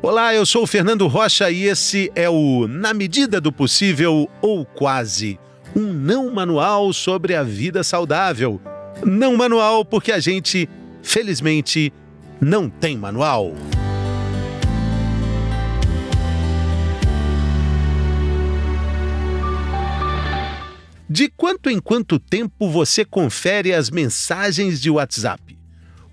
Olá, 0.00 0.32
eu 0.32 0.46
sou 0.46 0.62
o 0.62 0.66
Fernando 0.66 1.08
Rocha 1.08 1.50
e 1.50 1.64
esse 1.64 2.08
é 2.14 2.30
o 2.30 2.68
Na 2.68 2.94
Medida 2.94 3.40
do 3.40 3.50
Possível 3.50 4.30
ou 4.40 4.64
Quase 4.64 5.40
um 5.74 5.92
não 5.92 6.32
manual 6.32 6.92
sobre 6.92 7.34
a 7.34 7.42
vida 7.42 7.82
saudável. 7.82 8.60
Não 9.04 9.36
manual 9.36 9.84
porque 9.84 10.12
a 10.12 10.20
gente, 10.20 10.68
felizmente, 11.02 11.92
não 12.40 12.70
tem 12.70 12.96
manual. 12.96 13.52
De 21.10 21.28
quanto 21.28 21.68
em 21.68 21.80
quanto 21.80 22.20
tempo 22.20 22.70
você 22.70 23.04
confere 23.04 23.74
as 23.74 23.90
mensagens 23.90 24.80
de 24.80 24.90
WhatsApp? 24.90 25.58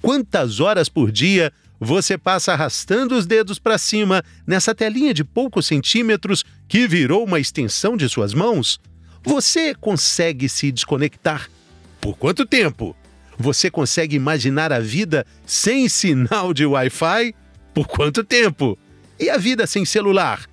Quantas 0.02 0.60
horas 0.60 0.90
por 0.90 1.12
dia 1.12 1.54
você 1.80 2.18
passa 2.18 2.54
arrastando 2.54 3.16
os 3.16 3.26
dedos 3.26 3.60
para 3.60 3.78
cima 3.78 4.24
nessa 4.46 4.74
telinha 4.74 5.14
de 5.14 5.24
poucos 5.24 5.66
centímetros 5.66 6.44
que 6.68 6.88
virou 6.88 7.24
uma 7.24 7.40
extensão 7.40 7.98
de 7.98 8.08
suas 8.08 8.34
mãos? 8.34 8.80
Você 9.24 9.74
consegue 9.76 10.48
se 10.48 10.72
desconectar? 10.72 11.50
Por 12.00 12.18
quanto 12.18 12.46
tempo? 12.46 12.96
Você 13.38 13.70
consegue 13.70 14.16
imaginar 14.16 14.72
a 14.72 14.80
vida 14.80 15.26
sem 15.46 15.90
sinal 15.90 16.54
de 16.54 16.66
Wi-Fi? 16.66 17.36
Por 17.74 17.88
quanto 17.88 18.24
tempo? 18.24 18.78
E 19.20 19.30
a 19.30 19.38
vida 19.38 19.68
sem 19.68 19.84
celular? 19.84 20.48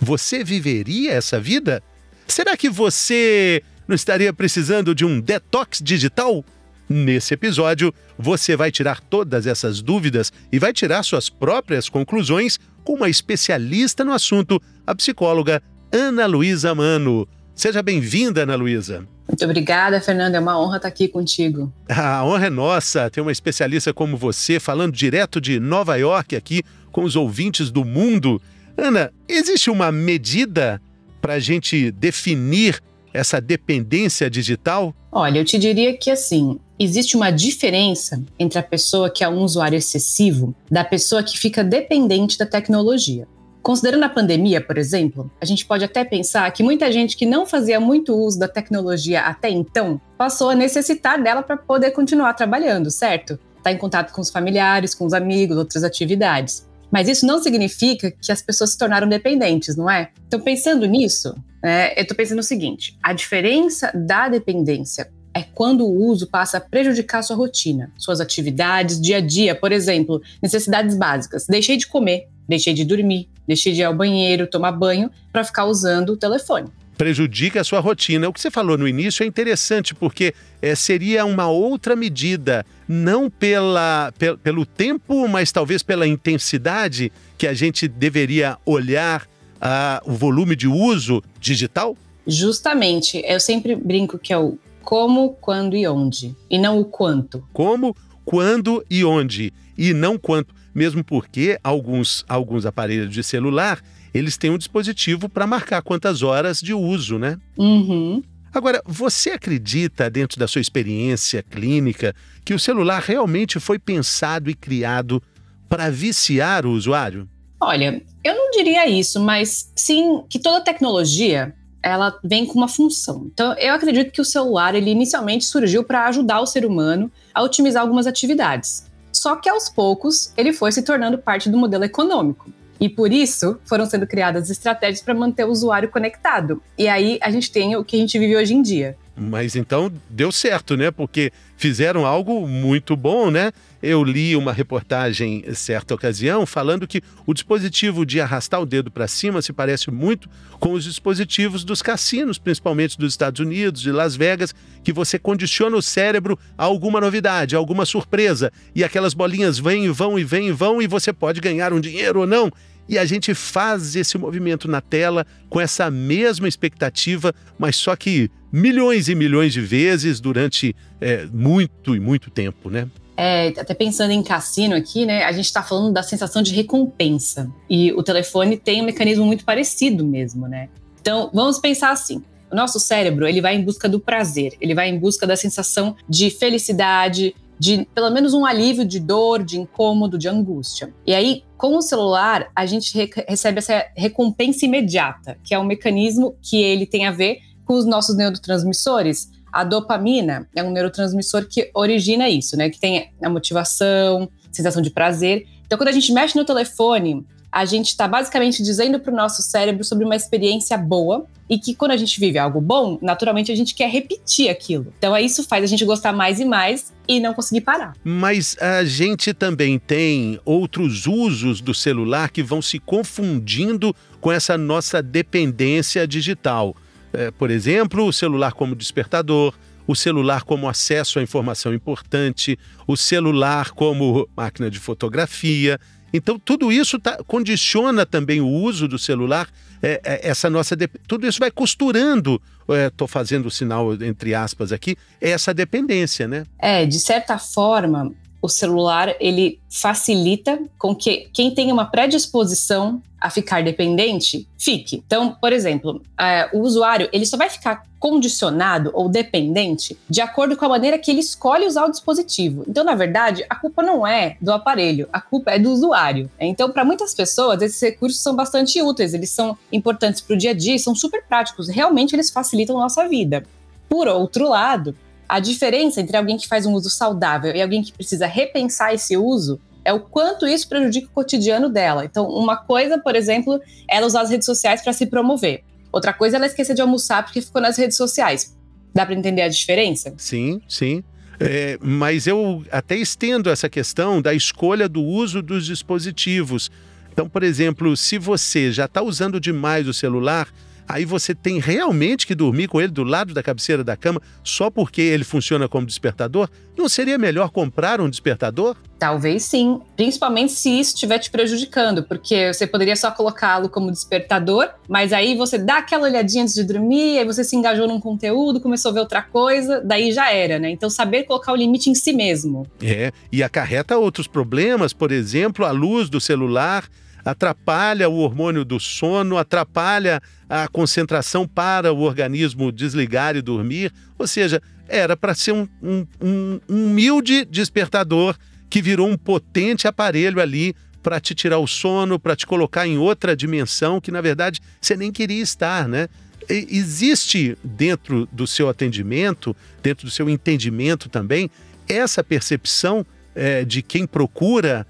Você 0.00 0.44
viveria 0.44 1.12
essa 1.12 1.40
vida? 1.40 1.82
Será 2.26 2.56
que 2.56 2.68
você 2.68 3.62
não 3.88 3.96
estaria 3.96 4.32
precisando 4.32 4.94
de 4.94 5.04
um 5.04 5.20
detox 5.20 5.80
digital? 5.82 6.44
Nesse 6.88 7.34
episódio, 7.34 7.92
você 8.18 8.56
vai 8.56 8.70
tirar 8.70 9.00
todas 9.00 9.46
essas 9.46 9.82
dúvidas 9.82 10.32
e 10.50 10.58
vai 10.58 10.72
tirar 10.72 11.02
suas 11.02 11.28
próprias 11.28 11.88
conclusões 11.88 12.58
com 12.82 12.94
uma 12.94 13.10
especialista 13.10 14.02
no 14.04 14.12
assunto, 14.12 14.60
a 14.86 14.94
psicóloga 14.94 15.62
Ana 15.92 16.24
Luísa 16.24 16.74
Mano. 16.74 17.28
Seja 17.54 17.82
bem-vinda, 17.82 18.44
Ana 18.44 18.54
Luísa. 18.54 19.04
Muito 19.28 19.44
obrigada, 19.44 20.00
Fernanda. 20.00 20.38
É 20.38 20.40
uma 20.40 20.58
honra 20.58 20.76
estar 20.76 20.88
aqui 20.88 21.08
contigo. 21.08 21.70
A 21.88 22.24
honra 22.24 22.46
é 22.46 22.50
nossa 22.50 23.10
ter 23.10 23.20
uma 23.20 23.32
especialista 23.32 23.92
como 23.92 24.16
você 24.16 24.58
falando 24.58 24.94
direto 24.94 25.40
de 25.40 25.60
Nova 25.60 25.96
York 25.96 26.34
aqui 26.34 26.62
com 26.90 27.04
os 27.04 27.16
ouvintes 27.16 27.70
do 27.70 27.84
mundo. 27.84 28.40
Ana, 28.76 29.12
existe 29.28 29.68
uma 29.68 29.92
medida 29.92 30.80
para 31.20 31.34
a 31.34 31.38
gente 31.38 31.90
definir 31.90 32.80
essa 33.12 33.40
dependência 33.40 34.30
digital? 34.30 34.94
Olha, 35.12 35.38
eu 35.38 35.44
te 35.44 35.58
diria 35.58 35.96
que 35.96 36.10
assim, 36.10 36.58
existe 36.78 37.16
uma 37.16 37.30
diferença 37.30 38.22
entre 38.38 38.58
a 38.58 38.62
pessoa 38.62 39.10
que 39.10 39.24
é 39.24 39.28
um 39.28 39.42
usuário 39.42 39.76
excessivo 39.76 40.54
da 40.70 40.84
pessoa 40.84 41.22
que 41.22 41.38
fica 41.38 41.64
dependente 41.64 42.38
da 42.38 42.46
tecnologia. 42.46 43.26
Considerando 43.60 44.04
a 44.04 44.08
pandemia, 44.08 44.60
por 44.60 44.78
exemplo, 44.78 45.30
a 45.40 45.44
gente 45.44 45.66
pode 45.66 45.84
até 45.84 46.04
pensar 46.04 46.50
que 46.52 46.62
muita 46.62 46.90
gente 46.90 47.16
que 47.16 47.26
não 47.26 47.44
fazia 47.44 47.80
muito 47.80 48.14
uso 48.14 48.38
da 48.38 48.48
tecnologia 48.48 49.22
até 49.22 49.50
então 49.50 50.00
passou 50.16 50.50
a 50.50 50.54
necessitar 50.54 51.22
dela 51.22 51.42
para 51.42 51.56
poder 51.56 51.90
continuar 51.90 52.32
trabalhando, 52.34 52.90
certo? 52.90 53.32
Estar 53.32 53.64
tá 53.64 53.72
em 53.72 53.76
contato 53.76 54.12
com 54.12 54.20
os 54.20 54.30
familiares, 54.30 54.94
com 54.94 55.04
os 55.04 55.12
amigos, 55.12 55.56
outras 55.56 55.84
atividades. 55.84 56.66
Mas 56.90 57.08
isso 57.08 57.26
não 57.26 57.42
significa 57.42 58.10
que 58.10 58.32
as 58.32 58.40
pessoas 58.40 58.70
se 58.70 58.78
tornaram 58.78 59.08
dependentes, 59.08 59.76
não 59.76 59.90
é? 59.90 60.10
Então, 60.26 60.40
pensando 60.40 60.86
nisso, 60.86 61.34
né, 61.62 61.92
eu 61.94 62.02
estou 62.02 62.16
pensando 62.16 62.38
o 62.38 62.42
seguinte: 62.42 62.96
a 63.02 63.12
diferença 63.12 63.92
da 63.94 64.28
dependência 64.28 65.10
é 65.34 65.42
quando 65.42 65.84
o 65.86 66.06
uso 66.06 66.26
passa 66.26 66.58
a 66.58 66.60
prejudicar 66.60 67.22
sua 67.22 67.36
rotina, 67.36 67.92
suas 67.96 68.20
atividades, 68.20 69.00
dia 69.00 69.18
a 69.18 69.20
dia, 69.20 69.54
por 69.54 69.72
exemplo, 69.72 70.20
necessidades 70.42 70.96
básicas. 70.96 71.46
Deixei 71.46 71.76
de 71.76 71.86
comer, 71.86 72.28
deixei 72.48 72.74
de 72.74 72.84
dormir, 72.84 73.28
deixei 73.46 73.72
de 73.72 73.80
ir 73.80 73.84
ao 73.84 73.94
banheiro, 73.94 74.46
tomar 74.46 74.72
banho 74.72 75.10
para 75.32 75.44
ficar 75.44 75.66
usando 75.66 76.10
o 76.10 76.16
telefone 76.16 76.70
prejudica 76.98 77.60
a 77.60 77.64
sua 77.64 77.78
rotina. 77.78 78.28
O 78.28 78.32
que 78.32 78.40
você 78.40 78.50
falou 78.50 78.76
no 78.76 78.86
início 78.86 79.22
é 79.22 79.26
interessante, 79.26 79.94
porque 79.94 80.34
é, 80.60 80.74
seria 80.74 81.24
uma 81.24 81.48
outra 81.48 81.94
medida, 81.94 82.66
não 82.88 83.30
pela, 83.30 84.12
pel, 84.18 84.36
pelo 84.36 84.66
tempo, 84.66 85.28
mas 85.28 85.52
talvez 85.52 85.80
pela 85.80 86.08
intensidade 86.08 87.12
que 87.38 87.46
a 87.46 87.54
gente 87.54 87.86
deveria 87.86 88.58
olhar 88.66 89.22
uh, 89.22 90.10
o 90.10 90.14
volume 90.14 90.56
de 90.56 90.66
uso 90.66 91.22
digital? 91.40 91.96
Justamente. 92.26 93.22
Eu 93.24 93.38
sempre 93.38 93.76
brinco 93.76 94.18
que 94.18 94.32
é 94.32 94.38
o 94.38 94.58
como, 94.82 95.30
quando 95.40 95.76
e 95.76 95.86
onde, 95.86 96.34
e 96.50 96.58
não 96.58 96.80
o 96.80 96.84
quanto. 96.84 97.46
Como, 97.52 97.94
quando 98.24 98.84
e 98.90 99.04
onde, 99.04 99.52
e 99.76 99.92
não 99.92 100.18
quanto. 100.18 100.54
Mesmo 100.74 101.02
porque 101.02 101.58
alguns, 101.62 102.24
alguns 102.28 102.64
aparelhos 102.66 103.12
de 103.12 103.22
celular 103.22 103.82
eles 104.12 104.36
têm 104.36 104.50
um 104.50 104.58
dispositivo 104.58 105.28
para 105.28 105.46
marcar 105.46 105.82
quantas 105.82 106.22
horas 106.22 106.60
de 106.60 106.72
uso, 106.72 107.18
né? 107.18 107.38
Uhum. 107.56 108.22
Agora, 108.52 108.82
você 108.86 109.30
acredita, 109.30 110.08
dentro 110.08 110.38
da 110.38 110.48
sua 110.48 110.60
experiência 110.60 111.42
clínica, 111.42 112.14
que 112.44 112.54
o 112.54 112.58
celular 112.58 113.02
realmente 113.02 113.60
foi 113.60 113.78
pensado 113.78 114.48
e 114.50 114.54
criado 114.54 115.22
para 115.68 115.90
viciar 115.90 116.64
o 116.64 116.72
usuário? 116.72 117.28
Olha, 117.60 118.02
eu 118.24 118.34
não 118.34 118.50
diria 118.50 118.88
isso, 118.88 119.20
mas 119.20 119.70
sim 119.76 120.22
que 120.28 120.38
toda 120.38 120.64
tecnologia 120.64 121.54
ela 121.88 122.18
vem 122.22 122.46
com 122.46 122.54
uma 122.54 122.68
função. 122.68 123.28
Então, 123.32 123.54
eu 123.54 123.74
acredito 123.74 124.12
que 124.12 124.20
o 124.20 124.24
celular 124.24 124.74
ele 124.74 124.90
inicialmente 124.90 125.44
surgiu 125.44 125.82
para 125.82 126.06
ajudar 126.06 126.40
o 126.40 126.46
ser 126.46 126.64
humano 126.64 127.10
a 127.34 127.42
otimizar 127.42 127.82
algumas 127.82 128.06
atividades. 128.06 128.86
Só 129.12 129.36
que 129.36 129.48
aos 129.48 129.68
poucos 129.68 130.32
ele 130.36 130.52
foi 130.52 130.70
se 130.70 130.82
tornando 130.82 131.18
parte 131.18 131.48
do 131.48 131.56
modelo 131.56 131.84
econômico. 131.84 132.52
E 132.80 132.88
por 132.88 133.12
isso 133.12 133.58
foram 133.64 133.86
sendo 133.86 134.06
criadas 134.06 134.50
estratégias 134.50 135.02
para 135.02 135.14
manter 135.14 135.44
o 135.44 135.50
usuário 135.50 135.90
conectado. 135.90 136.62
E 136.76 136.86
aí 136.86 137.18
a 137.20 137.30
gente 137.30 137.50
tem 137.50 137.74
o 137.76 137.84
que 137.84 137.96
a 137.96 137.98
gente 137.98 138.18
vive 138.18 138.36
hoje 138.36 138.54
em 138.54 138.62
dia. 138.62 138.96
Mas 139.18 139.56
então 139.56 139.92
deu 140.08 140.30
certo, 140.30 140.76
né? 140.76 140.90
Porque 140.92 141.32
fizeram 141.56 142.06
algo 142.06 142.46
muito 142.46 142.94
bom, 142.94 143.30
né? 143.30 143.52
Eu 143.82 144.04
li 144.04 144.36
uma 144.36 144.52
reportagem 144.52 145.44
certa 145.54 145.94
ocasião 145.94 146.46
falando 146.46 146.86
que 146.86 147.02
o 147.26 147.34
dispositivo 147.34 148.06
de 148.06 148.20
arrastar 148.20 148.60
o 148.60 148.66
dedo 148.66 148.90
para 148.90 149.08
cima 149.08 149.42
se 149.42 149.52
parece 149.52 149.90
muito 149.90 150.28
com 150.60 150.72
os 150.72 150.84
dispositivos 150.84 151.64
dos 151.64 151.82
cassinos, 151.82 152.38
principalmente 152.38 152.96
dos 152.96 153.12
Estados 153.12 153.40
Unidos, 153.40 153.80
de 153.80 153.90
Las 153.90 154.14
Vegas, 154.14 154.54
que 154.84 154.92
você 154.92 155.18
condiciona 155.18 155.76
o 155.76 155.82
cérebro 155.82 156.38
a 156.56 156.64
alguma 156.64 157.00
novidade, 157.00 157.56
a 157.56 157.58
alguma 157.58 157.84
surpresa, 157.84 158.52
e 158.74 158.84
aquelas 158.84 159.14
bolinhas 159.14 159.58
vêm 159.58 159.86
e 159.86 159.90
vão 159.90 160.18
e 160.18 160.24
vêm 160.24 160.48
e 160.48 160.52
vão 160.52 160.80
e 160.80 160.86
você 160.86 161.12
pode 161.12 161.40
ganhar 161.40 161.72
um 161.72 161.80
dinheiro 161.80 162.20
ou 162.20 162.26
não. 162.26 162.50
E 162.88 162.98
a 162.98 163.04
gente 163.04 163.34
faz 163.34 163.94
esse 163.94 164.16
movimento 164.16 164.66
na 164.68 164.80
tela 164.80 165.26
com 165.48 165.60
essa 165.60 165.90
mesma 165.90 166.48
expectativa, 166.48 167.34
mas 167.58 167.76
só 167.76 167.94
que 167.94 168.30
milhões 168.50 169.08
e 169.08 169.14
milhões 169.14 169.52
de 169.52 169.60
vezes 169.60 170.20
durante 170.20 170.74
é, 171.00 171.26
muito 171.26 171.94
e 171.94 172.00
muito 172.00 172.30
tempo, 172.30 172.70
né? 172.70 172.88
É, 173.16 173.48
até 173.48 173.74
pensando 173.74 174.12
em 174.12 174.22
cassino 174.22 174.76
aqui, 174.76 175.04
né? 175.04 175.24
A 175.24 175.32
gente 175.32 175.46
está 175.46 175.62
falando 175.62 175.92
da 175.92 176.02
sensação 176.02 176.40
de 176.40 176.54
recompensa. 176.54 177.50
E 177.68 177.92
o 177.92 178.02
telefone 178.02 178.56
tem 178.56 178.80
um 178.80 178.84
mecanismo 178.84 179.26
muito 179.26 179.44
parecido 179.44 180.06
mesmo, 180.06 180.46
né? 180.46 180.68
Então, 181.00 181.28
vamos 181.34 181.58
pensar 181.58 181.90
assim. 181.90 182.22
O 182.50 182.54
nosso 182.54 182.78
cérebro, 182.78 183.26
ele 183.26 183.40
vai 183.40 183.56
em 183.56 183.62
busca 183.62 183.88
do 183.88 184.00
prazer, 184.00 184.54
ele 184.60 184.74
vai 184.74 184.88
em 184.88 184.98
busca 184.98 185.26
da 185.26 185.36
sensação 185.36 185.96
de 186.08 186.30
felicidade, 186.30 187.34
de 187.58 187.86
pelo 187.94 188.08
menos 188.10 188.32
um 188.34 188.46
alívio 188.46 188.84
de 188.84 189.00
dor, 189.00 189.42
de 189.42 189.58
incômodo, 189.58 190.16
de 190.16 190.28
angústia. 190.28 190.94
E 191.04 191.12
aí, 191.12 191.42
com 191.58 191.76
o 191.76 191.82
celular, 191.82 192.50
a 192.54 192.64
gente 192.64 192.96
re 192.96 193.10
recebe 193.28 193.58
essa 193.58 193.84
recompensa 193.96 194.64
imediata, 194.64 195.36
que 195.42 195.52
é 195.52 195.58
um 195.58 195.64
mecanismo 195.64 196.36
que 196.40 196.62
ele 196.62 196.86
tem 196.86 197.04
a 197.04 197.10
ver 197.10 197.40
com 197.64 197.74
os 197.74 197.84
nossos 197.84 198.16
neurotransmissores. 198.16 199.28
A 199.52 199.64
dopamina 199.64 200.48
é 200.54 200.62
um 200.62 200.70
neurotransmissor 200.70 201.46
que 201.48 201.68
origina 201.74 202.28
isso, 202.28 202.56
né? 202.56 202.70
Que 202.70 202.78
tem 202.78 203.10
a 203.20 203.28
motivação, 203.28 204.30
sensação 204.52 204.80
de 204.80 204.90
prazer. 204.90 205.46
Então, 205.66 205.76
quando 205.76 205.88
a 205.88 205.92
gente 205.92 206.12
mexe 206.12 206.38
no 206.38 206.44
telefone, 206.44 207.26
a 207.50 207.64
gente 207.64 207.88
está 207.88 208.06
basicamente 208.06 208.62
dizendo 208.62 209.00
para 209.00 209.12
o 209.12 209.16
nosso 209.16 209.42
cérebro 209.42 209.84
sobre 209.84 210.04
uma 210.04 210.14
experiência 210.14 210.76
boa 210.76 211.26
e 211.48 211.58
que 211.58 211.74
quando 211.74 211.92
a 211.92 211.96
gente 211.96 212.20
vive 212.20 212.38
algo 212.38 212.60
bom, 212.60 212.98
naturalmente 213.00 213.50
a 213.50 213.54
gente 213.54 213.74
quer 213.74 213.88
repetir 213.88 214.50
aquilo. 214.50 214.92
Então 214.98 215.16
é 215.16 215.22
isso 215.22 215.42
faz 215.44 215.64
a 215.64 215.66
gente 215.66 215.84
gostar 215.84 216.12
mais 216.12 216.38
e 216.40 216.44
mais 216.44 216.92
e 217.06 217.18
não 217.18 217.32
conseguir 217.32 217.62
parar. 217.62 217.94
Mas 218.04 218.56
a 218.60 218.84
gente 218.84 219.32
também 219.32 219.78
tem 219.78 220.38
outros 220.44 221.06
usos 221.06 221.60
do 221.60 221.72
celular 221.74 222.30
que 222.30 222.42
vão 222.42 222.60
se 222.60 222.78
confundindo 222.78 223.96
com 224.20 224.30
essa 224.30 224.58
nossa 224.58 225.02
dependência 225.02 226.06
digital. 226.06 226.76
É, 227.12 227.30
por 227.30 227.50
exemplo, 227.50 228.04
o 228.04 228.12
celular 228.12 228.52
como 228.52 228.76
despertador, 228.76 229.54
o 229.86 229.96
celular 229.96 230.42
como 230.42 230.68
acesso 230.68 231.18
à 231.18 231.22
informação 231.22 231.72
importante, 231.72 232.58
o 232.86 232.94
celular 232.94 233.70
como 233.70 234.28
máquina 234.36 234.70
de 234.70 234.78
fotografia. 234.78 235.80
Então, 236.12 236.38
tudo 236.38 236.72
isso 236.72 236.98
tá, 236.98 237.18
condiciona 237.26 238.06
também 238.06 238.40
o 238.40 238.48
uso 238.48 238.88
do 238.88 238.98
celular, 238.98 239.48
é, 239.82 240.00
é, 240.04 240.28
essa 240.28 240.48
nossa. 240.50 240.76
Tudo 241.06 241.26
isso 241.26 241.38
vai 241.38 241.50
costurando, 241.50 242.40
estou 242.68 243.06
é, 243.06 243.08
fazendo 243.08 243.46
o 243.46 243.50
sinal 243.50 243.94
entre 243.94 244.34
aspas 244.34 244.72
aqui, 244.72 244.96
essa 245.20 245.54
dependência, 245.54 246.26
né? 246.26 246.44
É, 246.58 246.84
de 246.84 246.98
certa 246.98 247.38
forma, 247.38 248.12
o 248.40 248.48
celular 248.48 249.14
ele 249.20 249.58
facilita 249.68 250.58
com 250.78 250.94
que 250.94 251.28
quem 251.32 251.52
tem 251.52 251.72
uma 251.72 251.84
predisposição 251.84 253.02
a 253.20 253.30
ficar 253.30 253.64
dependente 253.64 254.46
fique. 254.56 255.02
Então, 255.04 255.36
por 255.40 255.52
exemplo, 255.52 256.00
é, 256.18 256.48
o 256.52 256.60
usuário 256.60 257.08
ele 257.12 257.26
só 257.26 257.36
vai 257.36 257.50
ficar 257.50 257.82
condicionado 257.98 258.90
ou 258.94 259.08
dependente 259.08 259.98
de 260.08 260.20
acordo 260.20 260.56
com 260.56 260.64
a 260.64 260.68
maneira 260.68 260.98
que 260.98 261.10
ele 261.10 261.18
escolhe 261.18 261.66
usar 261.66 261.86
o 261.86 261.90
dispositivo. 261.90 262.64
Então, 262.68 262.84
na 262.84 262.94
verdade, 262.94 263.44
a 263.50 263.56
culpa 263.56 263.82
não 263.82 264.06
é 264.06 264.36
do 264.40 264.52
aparelho, 264.52 265.08
a 265.12 265.20
culpa 265.20 265.50
é 265.50 265.58
do 265.58 265.70
usuário. 265.70 266.30
Então, 266.38 266.70
para 266.70 266.84
muitas 266.84 267.12
pessoas, 267.12 267.60
esses 267.60 267.80
recursos 267.80 268.20
são 268.20 268.36
bastante 268.36 268.80
úteis, 268.80 269.14
eles 269.14 269.30
são 269.30 269.58
importantes 269.72 270.20
para 270.20 270.34
o 270.34 270.38
dia 270.38 270.52
a 270.52 270.54
dia, 270.54 270.78
são 270.78 270.94
super 270.94 271.24
práticos, 271.24 271.68
realmente 271.68 272.14
eles 272.14 272.30
facilitam 272.30 272.76
a 272.78 272.82
nossa 272.82 273.08
vida. 273.08 273.44
Por 273.88 274.06
outro 274.06 274.48
lado, 274.48 274.94
a 275.28 275.40
diferença 275.40 276.00
entre 276.00 276.16
alguém 276.16 276.36
que 276.36 276.48
faz 276.48 276.64
um 276.64 276.72
uso 276.72 276.88
saudável 276.88 277.54
e 277.54 277.60
alguém 277.60 277.82
que 277.82 277.92
precisa 277.92 278.26
repensar 278.26 278.94
esse 278.94 279.16
uso 279.16 279.60
é 279.84 279.92
o 279.92 280.00
quanto 280.00 280.46
isso 280.46 280.68
prejudica 280.68 281.06
o 281.06 281.10
cotidiano 281.10 281.68
dela. 281.68 282.04
Então, 282.04 282.28
uma 282.28 282.56
coisa, 282.56 282.98
por 282.98 283.14
exemplo, 283.14 283.60
ela 283.88 284.06
usar 284.06 284.22
as 284.22 284.30
redes 284.30 284.46
sociais 284.46 284.82
para 284.82 284.92
se 284.92 285.06
promover. 285.06 285.62
Outra 285.92 286.12
coisa 286.12 286.36
ela 286.36 286.46
esquecer 286.46 286.74
de 286.74 286.82
almoçar 286.82 287.24
porque 287.24 287.40
ficou 287.40 287.60
nas 287.60 287.76
redes 287.76 287.96
sociais. 287.96 288.56
Dá 288.94 289.06
para 289.06 289.14
entender 289.14 289.42
a 289.42 289.48
diferença? 289.48 290.12
Sim, 290.16 290.60
sim. 290.68 291.02
É, 291.40 291.78
mas 291.80 292.26
eu 292.26 292.64
até 292.70 292.96
estendo 292.96 293.48
essa 293.48 293.68
questão 293.68 294.20
da 294.20 294.34
escolha 294.34 294.88
do 294.88 295.02
uso 295.02 295.40
dos 295.40 295.64
dispositivos. 295.64 296.70
Então, 297.12 297.28
por 297.28 297.42
exemplo, 297.42 297.96
se 297.96 298.18
você 298.18 298.70
já 298.72 298.84
está 298.86 299.02
usando 299.02 299.40
demais 299.40 299.88
o 299.88 299.94
celular, 299.94 300.48
aí 300.88 301.04
você 301.04 301.34
tem 301.34 301.60
realmente 301.60 302.26
que 302.26 302.34
dormir 302.34 302.66
com 302.66 302.80
ele 302.80 302.90
do 302.90 303.04
lado 303.04 303.34
da 303.34 303.42
cabeceira 303.42 303.84
da 303.84 303.96
cama 303.96 304.20
só 304.42 304.70
porque 304.70 305.02
ele 305.02 305.22
funciona 305.22 305.68
como 305.68 305.86
despertador? 305.86 306.48
Não 306.76 306.88
seria 306.88 307.18
melhor 307.18 307.50
comprar 307.50 308.00
um 308.00 308.08
despertador? 308.08 308.76
Talvez 308.98 309.44
sim, 309.44 309.80
principalmente 309.96 310.52
se 310.52 310.70
isso 310.80 310.94
estiver 310.94 311.18
te 311.18 311.30
prejudicando, 311.30 312.02
porque 312.02 312.52
você 312.52 312.66
poderia 312.66 312.96
só 312.96 313.10
colocá-lo 313.10 313.68
como 313.68 313.92
despertador, 313.92 314.70
mas 314.88 315.12
aí 315.12 315.36
você 315.36 315.58
dá 315.58 315.78
aquela 315.78 316.04
olhadinha 316.04 316.42
antes 316.42 316.54
de 316.54 316.64
dormir, 316.64 317.18
aí 317.18 317.24
você 317.24 317.44
se 317.44 317.54
engajou 317.54 317.86
num 317.86 318.00
conteúdo, 318.00 318.60
começou 318.60 318.90
a 318.90 318.94
ver 318.94 319.00
outra 319.00 319.22
coisa, 319.22 319.80
daí 319.84 320.10
já 320.10 320.32
era, 320.32 320.58
né? 320.58 320.70
Então 320.70 320.88
saber 320.88 321.24
colocar 321.24 321.52
o 321.52 321.56
limite 321.56 321.90
em 321.90 321.94
si 321.94 322.12
mesmo. 322.12 322.66
É, 322.82 323.12
e 323.30 323.42
acarreta 323.42 323.96
outros 323.96 324.26
problemas, 324.26 324.92
por 324.92 325.12
exemplo, 325.12 325.64
a 325.64 325.70
luz 325.70 326.08
do 326.08 326.20
celular 326.20 326.88
atrapalha 327.30 328.08
o 328.08 328.18
hormônio 328.18 328.64
do 328.64 328.80
sono, 328.80 329.36
atrapalha 329.36 330.22
a 330.48 330.66
concentração 330.66 331.46
para 331.46 331.92
o 331.92 332.00
organismo 332.00 332.72
desligar 332.72 333.36
e 333.36 333.42
dormir. 333.42 333.92
Ou 334.18 334.26
seja, 334.26 334.62
era 334.88 335.16
para 335.16 335.34
ser 335.34 335.52
um, 335.52 335.68
um, 335.82 336.06
um, 336.20 336.60
humilde 336.68 337.44
despertador 337.44 338.34
que 338.70 338.80
virou 338.80 339.08
um 339.08 339.16
potente 339.16 339.86
aparelho 339.86 340.40
ali 340.40 340.74
para 341.02 341.20
te 341.20 341.34
tirar 341.34 341.58
o 341.58 341.66
sono, 341.66 342.18
para 342.18 342.34
te 342.34 342.46
colocar 342.46 342.86
em 342.86 342.96
outra 342.96 343.36
dimensão 343.36 344.00
que, 344.00 344.10
na 344.10 344.20
verdade, 344.20 344.60
você 344.80 344.96
nem 344.96 345.12
queria 345.12 345.42
estar, 345.42 345.86
né? 345.86 346.08
Existe 346.48 347.58
dentro 347.62 348.26
do 348.32 348.46
seu 348.46 348.70
atendimento, 348.70 349.54
dentro 349.82 350.06
do 350.06 350.10
seu 350.10 350.30
entendimento 350.30 351.10
também, 351.10 351.50
essa 351.86 352.24
percepção 352.24 353.04
é, 353.34 353.66
de 353.66 353.82
quem 353.82 354.06
procura 354.06 354.86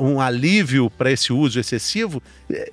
um 0.00 0.20
alívio 0.20 0.90
para 0.90 1.10
esse 1.10 1.32
uso 1.32 1.60
excessivo, 1.60 2.22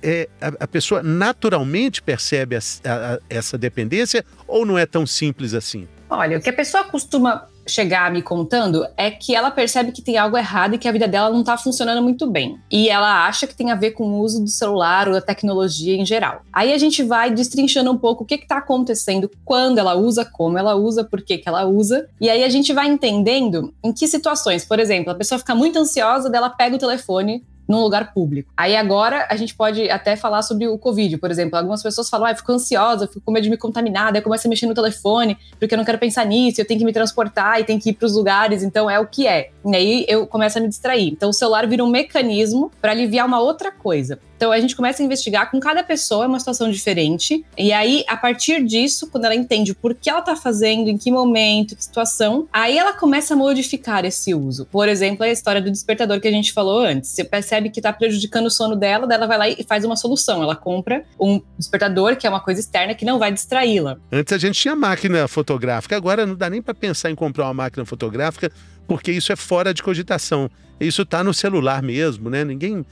é, 0.02 0.28
a, 0.42 0.48
a, 0.64 0.68
pessoa 0.68 1.04
naturalmente 1.04 2.02
percebe 2.02 2.56
a, 2.56 2.60
a, 2.60 3.20
essa 3.30 3.58
dependência 3.58 4.26
ou 4.48 4.66
não 4.66 4.78
é 4.78 4.86
tão 4.86 5.06
simples 5.06 5.54
assim? 5.54 5.88
Olha, 6.10 6.38
o 6.38 6.42
que 6.42 6.50
a 6.50 6.54
pessoa 6.54 6.84
costuma 6.86 7.48
chegar 7.68 8.12
me 8.12 8.22
contando 8.22 8.86
é 8.96 9.12
que 9.12 9.36
ela 9.36 9.52
percebe 9.52 9.92
que 9.92 10.02
tem 10.02 10.18
algo 10.18 10.38
errado 10.38 10.76
e 10.76 10.78
que 10.78 10.88
a 10.88 10.92
vida 10.92 11.08
dela 11.08 11.30
não 11.30 11.42
está 11.42 11.58
funcionando 11.58 12.02
muito 12.02 12.26
bem. 12.28 12.60
E 12.72 12.90
ela 12.90 13.28
acha 13.28 13.46
que 13.46 13.56
tem 13.56 13.72
a 13.72 13.76
ver 13.76 13.92
com 13.92 14.04
o 14.04 14.20
uso 14.20 14.44
do 14.44 14.50
celular 14.50 15.08
ou 15.08 15.14
da 15.14 15.22
tecnologia 15.22 15.96
em 15.96 16.06
geral. 16.06 16.42
Aí 16.52 16.74
a 16.74 16.78
gente 16.78 17.04
vai 17.04 17.32
destrinchando 17.32 17.92
um 17.92 17.98
pouco 17.98 18.24
o 18.24 18.26
que 18.26 18.36
está 18.36 18.58
acontecendo, 18.58 19.30
quando 19.46 19.78
ela 19.78 19.96
usa, 19.96 20.26
como 20.26 20.58
ela 20.58 20.76
usa, 20.76 21.04
por 21.04 21.22
que, 21.22 21.38
que 21.38 21.50
ela 21.50 21.66
usa. 21.66 22.08
E 22.20 22.30
aí 22.30 22.44
a 22.44 22.50
gente 22.50 22.74
vai 22.74 22.88
entendendo 22.88 23.74
em 23.84 23.92
que 23.92 24.08
situações. 24.08 24.66
Por 24.66 24.80
exemplo, 24.80 25.12
a 25.12 25.16
pessoa 25.16 25.40
fica 25.40 25.56
muito 25.56 25.78
ansiosa, 25.80 26.30
dela 26.30 26.50
pega 26.50 26.76
o 26.76 26.80
telefone 26.80 27.44
num 27.68 27.82
lugar 27.82 28.14
público. 28.14 28.52
Aí 28.56 28.76
agora 28.76 29.28
a 29.30 29.36
gente 29.36 29.54
pode 29.54 29.90
até 29.90 30.16
falar 30.16 30.42
sobre 30.42 30.68
o 30.68 30.78
Covid, 30.78 31.18
por 31.18 31.30
exemplo. 31.30 31.58
Algumas 31.58 31.84
pessoas 31.84 32.10
falam, 32.10 32.28
ah, 32.28 32.32
eu 32.32 32.36
fico 32.36 32.52
ansiosa, 32.52 33.08
fico 33.08 33.22
com 33.22 33.32
medo 33.32 33.44
de 33.44 33.50
me 33.50 33.58
contaminar, 33.58 34.12
daí 34.12 34.20
eu 34.20 34.24
começo 34.24 34.48
a 34.48 34.50
mexer 34.50 34.66
no 34.66 34.74
telefone, 34.74 35.38
porque 35.60 35.74
eu 35.74 35.78
não 35.78 35.86
quero 35.86 35.98
pensar 35.98 36.26
nisso, 36.26 36.62
eu 36.62 36.66
tenho 36.66 36.80
que 36.80 36.86
me 36.86 36.94
transportar 36.94 37.60
e 37.60 37.64
tenho 37.64 37.80
que 37.80 37.90
ir 37.90 37.94
para 37.94 38.06
os 38.06 38.16
lugares, 38.16 38.64
então 38.64 38.90
é 38.90 39.00
o 39.00 39.06
que 39.06 39.28
é. 39.28 39.52
E 39.66 39.76
aí 39.76 40.06
eu 40.08 40.26
começo 40.26 40.58
a 40.58 40.62
me 40.62 40.68
distrair. 40.68 41.10
Então 41.10 41.30
o 41.30 41.34
celular 41.34 41.68
vira 41.68 41.84
um 41.84 41.90
mecanismo 41.90 42.72
para 42.82 42.92
aliviar 42.92 43.26
uma 43.28 43.40
outra 43.40 43.72
coisa. 43.72 44.20
Então 44.38 44.52
a 44.52 44.60
gente 44.60 44.76
começa 44.76 45.02
a 45.02 45.06
investigar 45.06 45.50
com 45.50 45.60
cada 45.60 45.84
pessoa, 45.84 46.26
é 46.26 46.28
uma 46.28 46.40
situação 46.40 46.70
diferente. 46.70 47.44
E 47.58 47.74
aí, 47.74 48.06
a 48.08 48.16
partir 48.16 48.64
disso, 48.64 49.10
quando 49.12 49.26
ela 49.26 49.36
entende 49.36 49.74
por 49.74 49.96
que 49.96 50.10
ela 50.10 50.22
tá 50.22 50.36
fazendo, 50.36 50.90
em 50.90 50.98
que 50.98 51.12
momento, 51.12 51.76
que 51.76 51.84
situação, 51.84 52.48
aí 52.54 52.78
ela 52.78 52.94
começa 52.94 53.34
a 53.34 53.38
modificar 53.38 54.06
esse 54.06 54.36
uso. 54.36 54.66
Por 54.68 54.88
exemplo, 54.88 55.24
a 55.26 55.30
história 55.30 55.60
do 55.60 55.72
despertador 55.72 56.22
que 56.22 56.28
a 56.28 56.32
gente 56.32 56.54
falou 56.54 56.80
antes. 56.80 57.10
Você 57.10 57.24
percebe 57.24 57.70
que 57.70 57.82
tá 57.82 57.92
prejudicando 57.92 58.46
o 58.46 58.52
sono 58.52 58.76
dela, 58.76 59.08
daí 59.08 59.18
ela 59.18 59.28
vai 59.28 59.38
lá 59.38 59.50
e 59.50 59.64
faz 59.68 59.84
uma 59.84 59.96
solução. 59.96 60.44
Ela 60.44 60.56
compra 60.56 61.04
um 61.20 61.42
despertador, 61.58 62.16
que 62.16 62.28
é 62.28 62.30
uma 62.30 62.40
coisa 62.40 62.60
externa 62.60 62.94
que 62.94 63.04
não 63.04 63.18
vai 63.18 63.32
distraí-la. 63.32 63.98
Antes 64.12 64.32
a 64.34 64.38
gente 64.38 64.60
tinha 64.60 64.76
máquina 64.76 65.28
fotográfica, 65.28 65.98
agora 65.98 66.26
não 66.26 66.36
dá 66.36 66.48
nem 66.50 66.62
para 66.62 66.76
pensar 66.76 67.10
em 67.10 67.16
comprar 67.16 67.46
uma 67.46 67.54
máquina 67.56 67.86
fotográfica, 67.86 68.52
porque 68.88 69.12
isso 69.12 69.32
é 69.32 69.36
fora 69.36 69.74
de 69.74 69.82
cogitação. 69.82 70.50
Isso 70.80 71.04
tá 71.04 71.24
no 71.24 71.34
celular 71.34 71.82
mesmo, 71.82 72.30
né? 72.30 72.44
Ninguém 72.44 72.86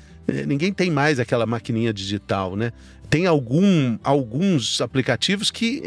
ninguém 0.47 0.73
tem 0.73 0.89
mais 0.89 1.19
aquela 1.19 1.45
maquininha 1.45 1.93
digital, 1.93 2.55
né? 2.55 2.71
Tem 3.09 3.25
algum, 3.25 3.97
alguns 4.03 4.81
aplicativos 4.81 5.51
que 5.51 5.81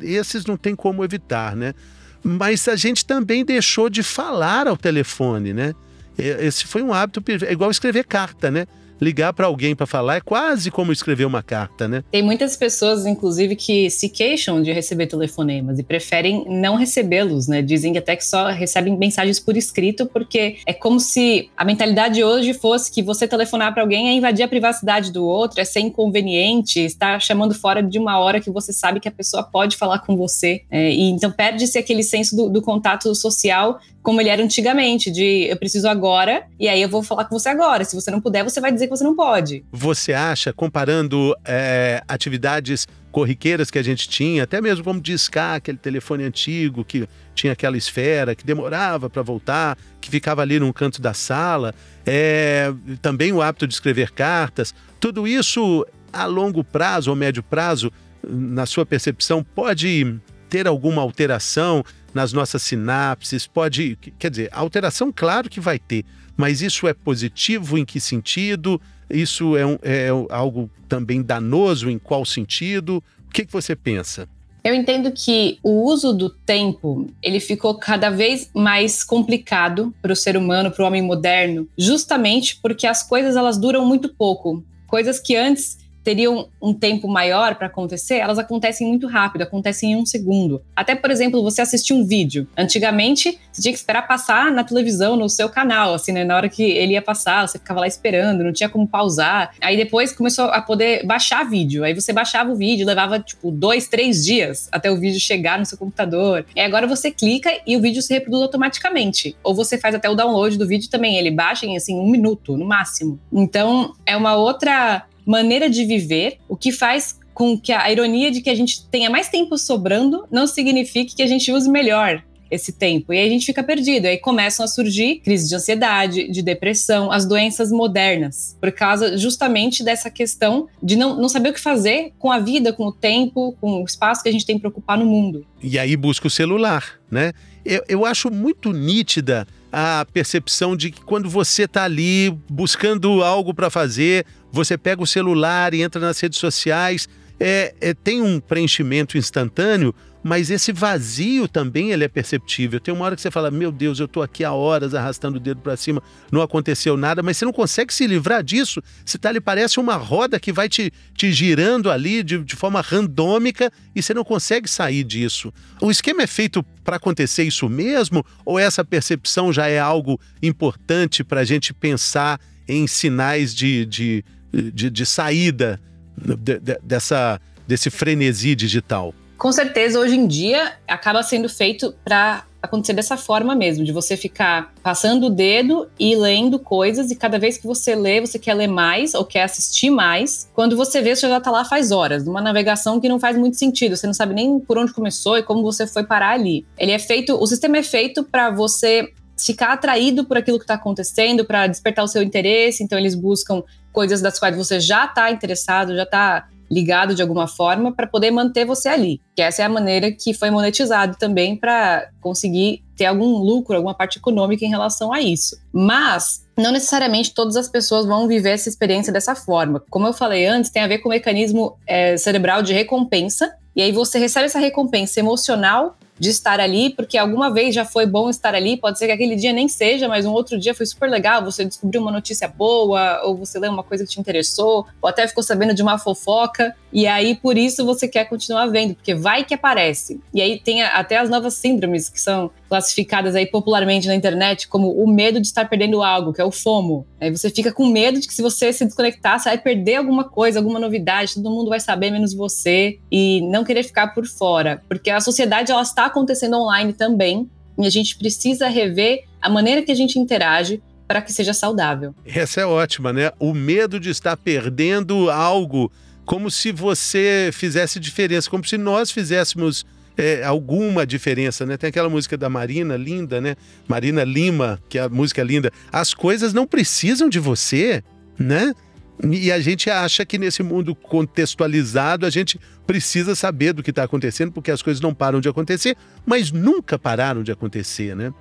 esses 0.00 0.46
não 0.46 0.56
tem 0.56 0.74
como 0.74 1.04
evitar, 1.04 1.54
né? 1.54 1.74
Mas 2.22 2.66
a 2.68 2.76
gente 2.76 3.04
também 3.04 3.44
deixou 3.44 3.90
de 3.90 4.02
falar 4.02 4.66
ao 4.66 4.76
telefone, 4.76 5.52
né? 5.52 5.74
Esse 6.16 6.66
foi 6.66 6.82
um 6.82 6.92
hábito, 6.92 7.22
é 7.44 7.52
igual 7.52 7.70
escrever 7.70 8.04
carta, 8.04 8.50
né? 8.50 8.66
Ligar 9.04 9.34
para 9.34 9.46
alguém 9.46 9.76
para 9.76 9.86
falar 9.86 10.16
é 10.16 10.20
quase 10.20 10.70
como 10.70 10.90
escrever 10.90 11.26
uma 11.26 11.42
carta, 11.42 11.86
né? 11.86 12.02
Tem 12.10 12.22
muitas 12.22 12.56
pessoas, 12.56 13.04
inclusive, 13.04 13.54
que 13.54 13.90
se 13.90 14.08
queixam 14.08 14.62
de 14.62 14.72
receber 14.72 15.06
telefonemas 15.06 15.78
e 15.78 15.82
preferem 15.82 16.44
não 16.48 16.76
recebê-los, 16.76 17.46
né? 17.46 17.60
Dizem 17.60 17.96
até 17.98 18.16
que 18.16 18.24
só 18.24 18.48
recebem 18.48 18.96
mensagens 18.96 19.38
por 19.38 19.56
escrito, 19.56 20.06
porque 20.06 20.56
é 20.66 20.72
como 20.72 20.98
se 20.98 21.50
a 21.56 21.64
mentalidade 21.64 22.24
hoje 22.24 22.54
fosse 22.54 22.90
que 22.90 23.02
você 23.02 23.28
telefonar 23.28 23.74
para 23.74 23.82
alguém 23.82 24.08
é 24.08 24.12
invadir 24.12 24.42
a 24.42 24.48
privacidade 24.48 25.12
do 25.12 25.24
outro, 25.24 25.60
é 25.60 25.64
ser 25.64 25.80
inconveniente, 25.80 26.80
estar 26.80 27.20
chamando 27.20 27.54
fora 27.54 27.82
de 27.82 27.98
uma 27.98 28.18
hora 28.18 28.40
que 28.40 28.50
você 28.50 28.72
sabe 28.72 29.00
que 29.00 29.08
a 29.08 29.12
pessoa 29.12 29.42
pode 29.42 29.76
falar 29.76 29.98
com 29.98 30.16
você. 30.16 30.62
É, 30.70 30.90
e 30.90 31.10
então 31.10 31.30
perde-se 31.30 31.76
aquele 31.76 32.02
senso 32.02 32.34
do, 32.34 32.48
do 32.48 32.62
contato 32.62 33.14
social 33.14 33.78
como 34.04 34.20
ele 34.20 34.28
era 34.28 34.44
antigamente, 34.44 35.10
de 35.10 35.46
eu 35.48 35.56
preciso 35.56 35.88
agora, 35.88 36.44
e 36.60 36.68
aí 36.68 36.82
eu 36.82 36.90
vou 36.90 37.02
falar 37.02 37.24
com 37.24 37.38
você 37.38 37.48
agora. 37.48 37.86
Se 37.86 37.96
você 37.96 38.10
não 38.10 38.20
puder, 38.20 38.44
você 38.44 38.60
vai 38.60 38.70
dizer 38.70 38.86
que 38.86 38.93
você 38.96 39.04
não 39.04 39.14
pode. 39.14 39.64
Você 39.72 40.12
acha, 40.12 40.52
comparando 40.52 41.36
é, 41.44 42.02
atividades 42.06 42.86
corriqueiras 43.10 43.70
que 43.70 43.78
a 43.78 43.82
gente 43.82 44.08
tinha, 44.08 44.42
até 44.42 44.60
mesmo 44.60 44.82
como 44.82 45.00
discar 45.00 45.56
aquele 45.56 45.78
telefone 45.78 46.24
antigo 46.24 46.84
que 46.84 47.08
tinha 47.34 47.52
aquela 47.52 47.76
esfera, 47.76 48.34
que 48.34 48.44
demorava 48.44 49.08
para 49.08 49.22
voltar, 49.22 49.78
que 50.00 50.10
ficava 50.10 50.42
ali 50.42 50.58
num 50.58 50.72
canto 50.72 51.00
da 51.00 51.14
sala, 51.14 51.72
é, 52.04 52.72
também 53.00 53.32
o 53.32 53.40
hábito 53.40 53.68
de 53.68 53.74
escrever 53.74 54.10
cartas, 54.10 54.74
tudo 54.98 55.28
isso 55.28 55.86
a 56.12 56.26
longo 56.26 56.64
prazo 56.64 57.10
ou 57.10 57.16
médio 57.16 57.42
prazo, 57.42 57.92
na 58.26 58.66
sua 58.66 58.84
percepção, 58.86 59.44
pode 59.44 60.18
ter 60.48 60.66
alguma 60.66 61.02
alteração 61.02 61.84
nas 62.14 62.32
nossas 62.32 62.62
sinapses, 62.62 63.46
pode. 63.46 63.98
Quer 64.18 64.30
dizer, 64.30 64.48
alteração, 64.52 65.12
claro 65.14 65.50
que 65.50 65.60
vai 65.60 65.78
ter, 65.78 66.04
mas 66.36 66.60
isso 66.60 66.86
é 66.86 66.94
positivo 66.94 67.78
em 67.78 67.84
que 67.84 68.00
sentido? 68.00 68.80
Isso 69.08 69.56
é, 69.56 69.66
um, 69.66 69.78
é 69.82 70.08
algo 70.30 70.70
também 70.88 71.22
danoso 71.22 71.90
em 71.90 71.98
qual 71.98 72.24
sentido? 72.24 73.02
O 73.28 73.32
que, 73.32 73.44
que 73.44 73.52
você 73.52 73.76
pensa? 73.76 74.28
Eu 74.64 74.74
entendo 74.74 75.12
que 75.12 75.58
o 75.62 75.84
uso 75.84 76.14
do 76.14 76.30
tempo 76.30 77.06
ele 77.22 77.38
ficou 77.38 77.74
cada 77.74 78.08
vez 78.08 78.50
mais 78.54 79.04
complicado 79.04 79.94
para 80.00 80.12
o 80.12 80.16
ser 80.16 80.38
humano, 80.38 80.70
para 80.70 80.82
o 80.82 80.86
homem 80.86 81.02
moderno, 81.02 81.68
justamente 81.76 82.58
porque 82.62 82.86
as 82.86 83.02
coisas 83.02 83.36
elas 83.36 83.58
duram 83.58 83.84
muito 83.84 84.08
pouco. 84.08 84.64
Coisas 84.86 85.20
que 85.20 85.36
antes 85.36 85.76
teriam 86.04 86.48
um 86.60 86.74
tempo 86.74 87.08
maior 87.08 87.54
para 87.54 87.66
acontecer, 87.66 88.16
elas 88.16 88.38
acontecem 88.38 88.86
muito 88.86 89.06
rápido, 89.08 89.42
acontecem 89.42 89.92
em 89.92 89.96
um 89.96 90.04
segundo. 90.04 90.62
Até, 90.76 90.94
por 90.94 91.10
exemplo, 91.10 91.42
você 91.42 91.62
assistir 91.62 91.94
um 91.94 92.04
vídeo. 92.04 92.46
Antigamente, 92.56 93.38
você 93.50 93.62
tinha 93.62 93.72
que 93.72 93.78
esperar 93.78 94.06
passar 94.06 94.52
na 94.52 94.62
televisão, 94.62 95.16
no 95.16 95.28
seu 95.28 95.48
canal, 95.48 95.94
assim, 95.94 96.12
né? 96.12 96.24
Na 96.24 96.36
hora 96.36 96.48
que 96.48 96.62
ele 96.62 96.92
ia 96.92 97.02
passar, 97.02 97.48
você 97.48 97.58
ficava 97.58 97.80
lá 97.80 97.86
esperando, 97.86 98.44
não 98.44 98.52
tinha 98.52 98.68
como 98.68 98.86
pausar. 98.86 99.54
Aí 99.60 99.76
depois 99.76 100.12
começou 100.12 100.46
a 100.46 100.60
poder 100.60 101.06
baixar 101.06 101.44
vídeo. 101.44 101.84
Aí 101.84 101.94
você 101.94 102.12
baixava 102.12 102.52
o 102.52 102.56
vídeo, 102.56 102.86
levava, 102.86 103.18
tipo, 103.18 103.50
dois, 103.50 103.88
três 103.88 104.24
dias 104.24 104.68
até 104.70 104.90
o 104.90 104.98
vídeo 104.98 105.18
chegar 105.18 105.58
no 105.58 105.64
seu 105.64 105.78
computador. 105.78 106.44
E 106.54 106.60
agora 106.60 106.86
você 106.86 107.10
clica 107.10 107.50
e 107.66 107.76
o 107.76 107.80
vídeo 107.80 108.02
se 108.02 108.12
reproduz 108.12 108.42
automaticamente. 108.42 109.34
Ou 109.42 109.54
você 109.54 109.78
faz 109.78 109.94
até 109.94 110.10
o 110.10 110.14
download 110.14 110.58
do 110.58 110.66
vídeo 110.66 110.90
também. 110.90 111.16
Ele 111.16 111.30
baixa 111.30 111.64
em, 111.64 111.76
assim, 111.76 111.98
um 111.98 112.10
minuto, 112.10 112.56
no 112.56 112.66
máximo. 112.66 113.18
Então, 113.32 113.94
é 114.04 114.16
uma 114.16 114.34
outra 114.36 115.06
maneira 115.26 115.68
de 115.68 115.84
viver, 115.84 116.38
o 116.48 116.56
que 116.56 116.72
faz 116.72 117.18
com 117.32 117.58
que 117.58 117.72
a 117.72 117.90
ironia 117.90 118.30
de 118.30 118.40
que 118.40 118.48
a 118.48 118.54
gente 118.54 118.86
tenha 118.86 119.10
mais 119.10 119.28
tempo 119.28 119.58
sobrando 119.58 120.24
não 120.30 120.46
signifique 120.46 121.16
que 121.16 121.22
a 121.22 121.26
gente 121.26 121.50
use 121.50 121.68
melhor 121.68 122.22
esse 122.50 122.72
tempo. 122.72 123.12
E 123.12 123.18
aí 123.18 123.26
a 123.26 123.30
gente 123.30 123.46
fica 123.46 123.62
perdido. 123.62 124.04
E 124.04 124.10
aí 124.10 124.18
começam 124.18 124.64
a 124.64 124.68
surgir 124.68 125.20
crises 125.20 125.48
de 125.48 125.54
ansiedade, 125.54 126.30
de 126.30 126.42
depressão, 126.42 127.10
as 127.10 127.26
doenças 127.26 127.70
modernas, 127.70 128.56
por 128.60 128.70
causa 128.70 129.18
justamente 129.18 129.82
dessa 129.82 130.10
questão 130.10 130.68
de 130.82 130.96
não, 130.96 131.16
não 131.16 131.28
saber 131.28 131.50
o 131.50 131.52
que 131.52 131.60
fazer 131.60 132.12
com 132.18 132.30
a 132.30 132.38
vida, 132.38 132.72
com 132.72 132.86
o 132.86 132.92
tempo, 132.92 133.56
com 133.60 133.82
o 133.82 133.84
espaço 133.84 134.22
que 134.22 134.28
a 134.28 134.32
gente 134.32 134.46
tem 134.46 134.58
para 134.58 134.68
ocupar 134.68 134.96
no 134.96 135.06
mundo. 135.06 135.44
E 135.62 135.78
aí 135.78 135.96
busca 135.96 136.26
o 136.26 136.30
celular, 136.30 137.00
né? 137.10 137.32
Eu, 137.64 137.82
eu 137.88 138.04
acho 138.04 138.30
muito 138.30 138.72
nítida 138.72 139.46
a 139.72 140.06
percepção 140.12 140.76
de 140.76 140.90
que 140.90 141.00
quando 141.00 141.28
você 141.28 141.64
está 141.64 141.84
ali 141.84 142.30
buscando 142.48 143.24
algo 143.24 143.52
para 143.52 143.70
fazer, 143.70 144.24
você 144.54 144.78
pega 144.78 145.02
o 145.02 145.06
celular 145.06 145.74
e 145.74 145.82
entra 145.82 146.00
nas 146.00 146.20
redes 146.20 146.38
sociais, 146.38 147.08
é, 147.40 147.74
é, 147.80 147.92
tem 147.92 148.22
um 148.22 148.38
preenchimento 148.38 149.18
instantâneo, 149.18 149.92
mas 150.22 150.48
esse 150.48 150.72
vazio 150.72 151.46
também 151.48 151.90
ele 151.90 152.04
é 152.04 152.08
perceptível. 152.08 152.80
Tem 152.80 152.94
uma 152.94 153.04
hora 153.04 153.16
que 153.16 153.20
você 153.20 153.30
fala, 153.30 153.50
meu 153.50 153.70
Deus, 153.72 153.98
eu 153.98 154.06
estou 154.06 154.22
aqui 154.22 154.42
há 154.44 154.52
horas 154.52 154.94
arrastando 154.94 155.36
o 155.36 155.40
dedo 155.40 155.60
para 155.60 155.76
cima, 155.76 156.02
não 156.30 156.40
aconteceu 156.40 156.96
nada, 156.96 157.22
mas 157.22 157.36
você 157.36 157.44
não 157.44 157.52
consegue 157.52 157.92
se 157.92 158.06
livrar 158.06 158.42
disso. 158.42 158.80
Você 159.04 159.18
tá 159.18 159.28
ali, 159.28 159.40
parece 159.40 159.78
uma 159.80 159.96
roda 159.96 160.38
que 160.40 160.52
vai 160.52 160.68
te, 160.68 160.90
te 161.14 161.32
girando 161.32 161.90
ali 161.90 162.22
de, 162.22 162.38
de 162.38 162.56
forma 162.56 162.80
randômica 162.80 163.70
e 163.94 164.00
você 164.00 164.14
não 164.14 164.24
consegue 164.24 164.70
sair 164.70 165.02
disso. 165.02 165.52
O 165.82 165.90
esquema 165.90 166.22
é 166.22 166.26
feito 166.26 166.64
para 166.84 166.96
acontecer 166.96 167.42
isso 167.42 167.68
mesmo? 167.68 168.24
Ou 168.46 168.58
essa 168.58 168.84
percepção 168.84 169.52
já 169.52 169.66
é 169.66 169.80
algo 169.80 170.18
importante 170.40 171.24
para 171.24 171.40
a 171.40 171.44
gente 171.44 171.74
pensar 171.74 172.40
em 172.66 172.86
sinais 172.86 173.54
de, 173.54 173.84
de, 173.84 174.24
de, 174.72 174.90
de 174.90 175.06
saída 175.06 175.80
de, 176.16 176.58
de, 176.58 176.78
dessa, 176.82 177.40
desse 177.66 177.90
frenesi 177.90 178.54
digital? 178.54 179.14
com 179.44 179.52
certeza 179.52 180.00
hoje 180.00 180.16
em 180.16 180.26
dia 180.26 180.72
acaba 180.88 181.22
sendo 181.22 181.50
feito 181.50 181.94
para 182.02 182.44
acontecer 182.62 182.94
dessa 182.94 183.18
forma 183.18 183.54
mesmo, 183.54 183.84
de 183.84 183.92
você 183.92 184.16
ficar 184.16 184.72
passando 184.82 185.26
o 185.26 185.30
dedo 185.30 185.86
e 186.00 186.16
lendo 186.16 186.58
coisas, 186.58 187.10
e 187.10 187.14
cada 187.14 187.38
vez 187.38 187.58
que 187.58 187.66
você 187.66 187.94
lê, 187.94 188.22
você 188.22 188.38
quer 188.38 188.54
ler 188.54 188.68
mais 188.68 189.12
ou 189.12 189.22
quer 189.22 189.42
assistir 189.42 189.90
mais. 189.90 190.48
Quando 190.54 190.74
você 190.74 191.02
vê, 191.02 191.14
você 191.14 191.28
já 191.28 191.36
está 191.36 191.50
lá 191.50 191.62
faz 191.62 191.92
horas, 191.92 192.24
numa 192.24 192.40
navegação 192.40 192.98
que 192.98 193.06
não 193.06 193.20
faz 193.20 193.36
muito 193.36 193.58
sentido, 193.58 193.98
você 193.98 194.06
não 194.06 194.14
sabe 194.14 194.32
nem 194.32 194.58
por 194.58 194.78
onde 194.78 194.94
começou 194.94 195.36
e 195.36 195.42
como 195.42 195.62
você 195.62 195.86
foi 195.86 196.04
parar 196.04 196.30
ali. 196.30 196.64
Ele 196.78 196.92
é 196.92 196.98
feito, 196.98 197.34
o 197.34 197.46
sistema 197.46 197.76
é 197.76 197.82
feito 197.82 198.24
para 198.24 198.48
você 198.48 199.12
ficar 199.36 199.72
atraído 199.72 200.24
por 200.24 200.36
aquilo 200.36 200.58
que 200.58 200.64
está 200.64 200.74
acontecendo, 200.74 201.44
para 201.44 201.66
despertar 201.66 202.04
o 202.04 202.08
seu 202.08 202.22
interesse, 202.22 202.82
então 202.82 202.98
eles 202.98 203.14
buscam 203.14 203.62
coisas 203.92 204.20
das 204.20 204.38
quais 204.38 204.56
você 204.56 204.80
já 204.80 205.04
está 205.04 205.30
interessado, 205.30 205.94
já 205.94 206.02
está 206.02 206.48
ligado 206.70 207.14
de 207.14 207.22
alguma 207.22 207.46
forma 207.46 207.92
para 207.92 208.06
poder 208.06 208.30
manter 208.30 208.64
você 208.64 208.88
ali. 208.88 209.20
Que 209.36 209.42
essa 209.42 209.62
é 209.62 209.64
a 209.64 209.68
maneira 209.68 210.10
que 210.10 210.34
foi 210.34 210.50
monetizado 210.50 211.16
também 211.18 211.56
para 211.56 212.08
conseguir 212.20 212.82
ter 212.96 213.06
algum 213.06 213.38
lucro, 213.38 213.76
alguma 213.76 213.94
parte 213.94 214.18
econômica 214.18 214.64
em 214.64 214.70
relação 214.70 215.12
a 215.12 215.20
isso. 215.20 215.56
Mas 215.72 216.44
não 216.56 216.72
necessariamente 216.72 217.34
todas 217.34 217.56
as 217.56 217.68
pessoas 217.68 218.06
vão 218.06 218.26
viver 218.26 218.50
essa 218.50 218.68
experiência 218.68 219.12
dessa 219.12 219.34
forma. 219.34 219.82
Como 219.90 220.06
eu 220.06 220.12
falei 220.12 220.46
antes, 220.46 220.70
tem 220.70 220.82
a 220.82 220.88
ver 220.88 220.98
com 220.98 221.08
o 221.08 221.12
mecanismo 221.12 221.76
é, 221.86 222.16
cerebral 222.16 222.62
de 222.62 222.72
recompensa. 222.72 223.54
E 223.76 223.82
aí 223.82 223.92
você 223.92 224.18
recebe 224.18 224.46
essa 224.46 224.58
recompensa 224.58 225.20
emocional 225.20 225.96
de 226.18 226.30
estar 226.30 226.60
ali, 226.60 226.90
porque 226.90 227.18
alguma 227.18 227.52
vez 227.52 227.74
já 227.74 227.84
foi 227.84 228.06
bom 228.06 228.30
estar 228.30 228.54
ali, 228.54 228.76
pode 228.76 228.98
ser 228.98 229.06
que 229.06 229.12
aquele 229.12 229.36
dia 229.36 229.52
nem 229.52 229.68
seja, 229.68 230.08
mas 230.08 230.24
um 230.24 230.32
outro 230.32 230.58
dia 230.58 230.74
foi 230.74 230.86
super 230.86 231.08
legal, 231.08 231.44
você 231.44 231.64
descobriu 231.64 232.00
uma 232.00 232.12
notícia 232.12 232.46
boa, 232.46 233.22
ou 233.24 233.36
você 233.36 233.58
leu 233.58 233.70
uma 233.70 233.82
coisa 233.82 234.04
que 234.04 234.10
te 234.10 234.20
interessou, 234.20 234.86
ou 235.02 235.08
até 235.08 235.26
ficou 235.26 235.42
sabendo 235.42 235.74
de 235.74 235.82
uma 235.82 235.98
fofoca, 235.98 236.74
e 236.92 237.06
aí 237.06 237.34
por 237.34 237.58
isso 237.58 237.84
você 237.84 238.06
quer 238.06 238.26
continuar 238.26 238.66
vendo, 238.66 238.94
porque 238.94 239.14
vai 239.14 239.44
que 239.44 239.54
aparece. 239.54 240.20
E 240.32 240.40
aí 240.40 240.58
tem 240.58 240.82
até 240.82 241.16
as 241.18 241.28
novas 241.28 241.54
síndromes 241.54 242.08
que 242.08 242.20
são 242.20 242.50
classificadas 242.74 243.36
aí 243.36 243.46
popularmente 243.46 244.08
na 244.08 244.16
internet 244.16 244.66
como 244.66 244.90
o 244.90 245.06
medo 245.06 245.40
de 245.40 245.46
estar 245.46 245.68
perdendo 245.68 246.02
algo, 246.02 246.32
que 246.32 246.40
é 246.40 246.44
o 246.44 246.50
FOMO. 246.50 247.06
Aí 247.20 247.30
você 247.30 247.48
fica 247.48 247.72
com 247.72 247.86
medo 247.86 248.18
de 248.18 248.26
que 248.26 248.34
se 248.34 248.42
você 248.42 248.72
se 248.72 248.84
desconectar, 248.84 249.38
você 249.38 249.48
vai 249.50 249.58
perder 249.58 249.94
alguma 249.94 250.24
coisa, 250.24 250.58
alguma 250.58 250.80
novidade, 250.80 251.34
todo 251.34 251.50
mundo 251.50 251.68
vai 251.68 251.78
saber 251.78 252.10
menos 252.10 252.34
você 252.34 252.98
e 253.12 253.42
não 253.42 253.62
querer 253.62 253.84
ficar 253.84 254.08
por 254.08 254.26
fora, 254.26 254.82
porque 254.88 255.08
a 255.08 255.20
sociedade 255.20 255.70
ela 255.70 255.82
está 255.82 256.06
acontecendo 256.06 256.56
online 256.56 256.92
também 256.92 257.48
e 257.78 257.86
a 257.86 257.90
gente 257.90 258.18
precisa 258.18 258.66
rever 258.66 259.22
a 259.40 259.48
maneira 259.48 259.80
que 259.80 259.92
a 259.92 259.96
gente 259.96 260.18
interage 260.18 260.82
para 261.06 261.22
que 261.22 261.32
seja 261.32 261.54
saudável. 261.54 262.12
Essa 262.26 262.62
é 262.62 262.66
ótima, 262.66 263.12
né? 263.12 263.30
O 263.38 263.54
medo 263.54 264.00
de 264.00 264.10
estar 264.10 264.36
perdendo 264.36 265.30
algo 265.30 265.92
como 266.24 266.50
se 266.50 266.72
você 266.72 267.50
fizesse 267.52 268.00
diferença, 268.00 268.50
como 268.50 268.64
se 268.64 268.76
nós 268.76 269.12
fizéssemos 269.12 269.86
é, 270.16 270.44
alguma 270.44 271.06
diferença, 271.06 271.66
né? 271.66 271.76
Tem 271.76 271.88
aquela 271.88 272.08
música 272.08 272.36
da 272.36 272.48
Marina, 272.48 272.96
linda, 272.96 273.40
né? 273.40 273.56
Marina 273.88 274.24
Lima, 274.24 274.80
que 274.88 274.98
é 274.98 275.02
a 275.02 275.08
música 275.08 275.42
linda. 275.42 275.72
As 275.92 276.14
coisas 276.14 276.52
não 276.52 276.66
precisam 276.66 277.28
de 277.28 277.38
você, 277.38 278.02
né? 278.38 278.74
E 279.22 279.52
a 279.52 279.60
gente 279.60 279.88
acha 279.88 280.24
que 280.24 280.38
nesse 280.38 280.62
mundo 280.62 280.94
contextualizado 280.94 282.26
a 282.26 282.30
gente 282.30 282.58
precisa 282.84 283.34
saber 283.34 283.72
do 283.72 283.82
que 283.82 283.90
está 283.90 284.02
acontecendo, 284.02 284.50
porque 284.50 284.70
as 284.70 284.82
coisas 284.82 285.00
não 285.00 285.14
param 285.14 285.40
de 285.40 285.48
acontecer, 285.48 285.96
mas 286.26 286.50
nunca 286.50 286.98
pararam 286.98 287.42
de 287.42 287.52
acontecer, 287.52 288.16
né? 288.16 288.32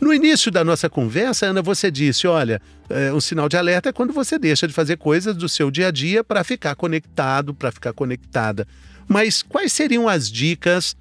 No 0.00 0.12
início 0.12 0.50
da 0.50 0.64
nossa 0.64 0.90
conversa, 0.90 1.46
Ana, 1.46 1.62
você 1.62 1.90
disse: 1.90 2.26
olha, 2.26 2.60
é, 2.90 3.12
um 3.12 3.20
sinal 3.20 3.48
de 3.48 3.56
alerta 3.56 3.88
é 3.88 3.92
quando 3.92 4.12
você 4.12 4.38
deixa 4.38 4.66
de 4.66 4.74
fazer 4.74 4.96
coisas 4.96 5.36
do 5.36 5.48
seu 5.48 5.70
dia 5.70 5.88
a 5.88 5.90
dia 5.90 6.24
para 6.24 6.42
ficar 6.42 6.74
conectado, 6.74 7.54
para 7.54 7.70
ficar 7.70 7.92
conectada. 7.92 8.66
Mas 9.06 9.42
quais 9.42 9.72
seriam 9.72 10.08
as 10.08 10.30
dicas 10.30 10.96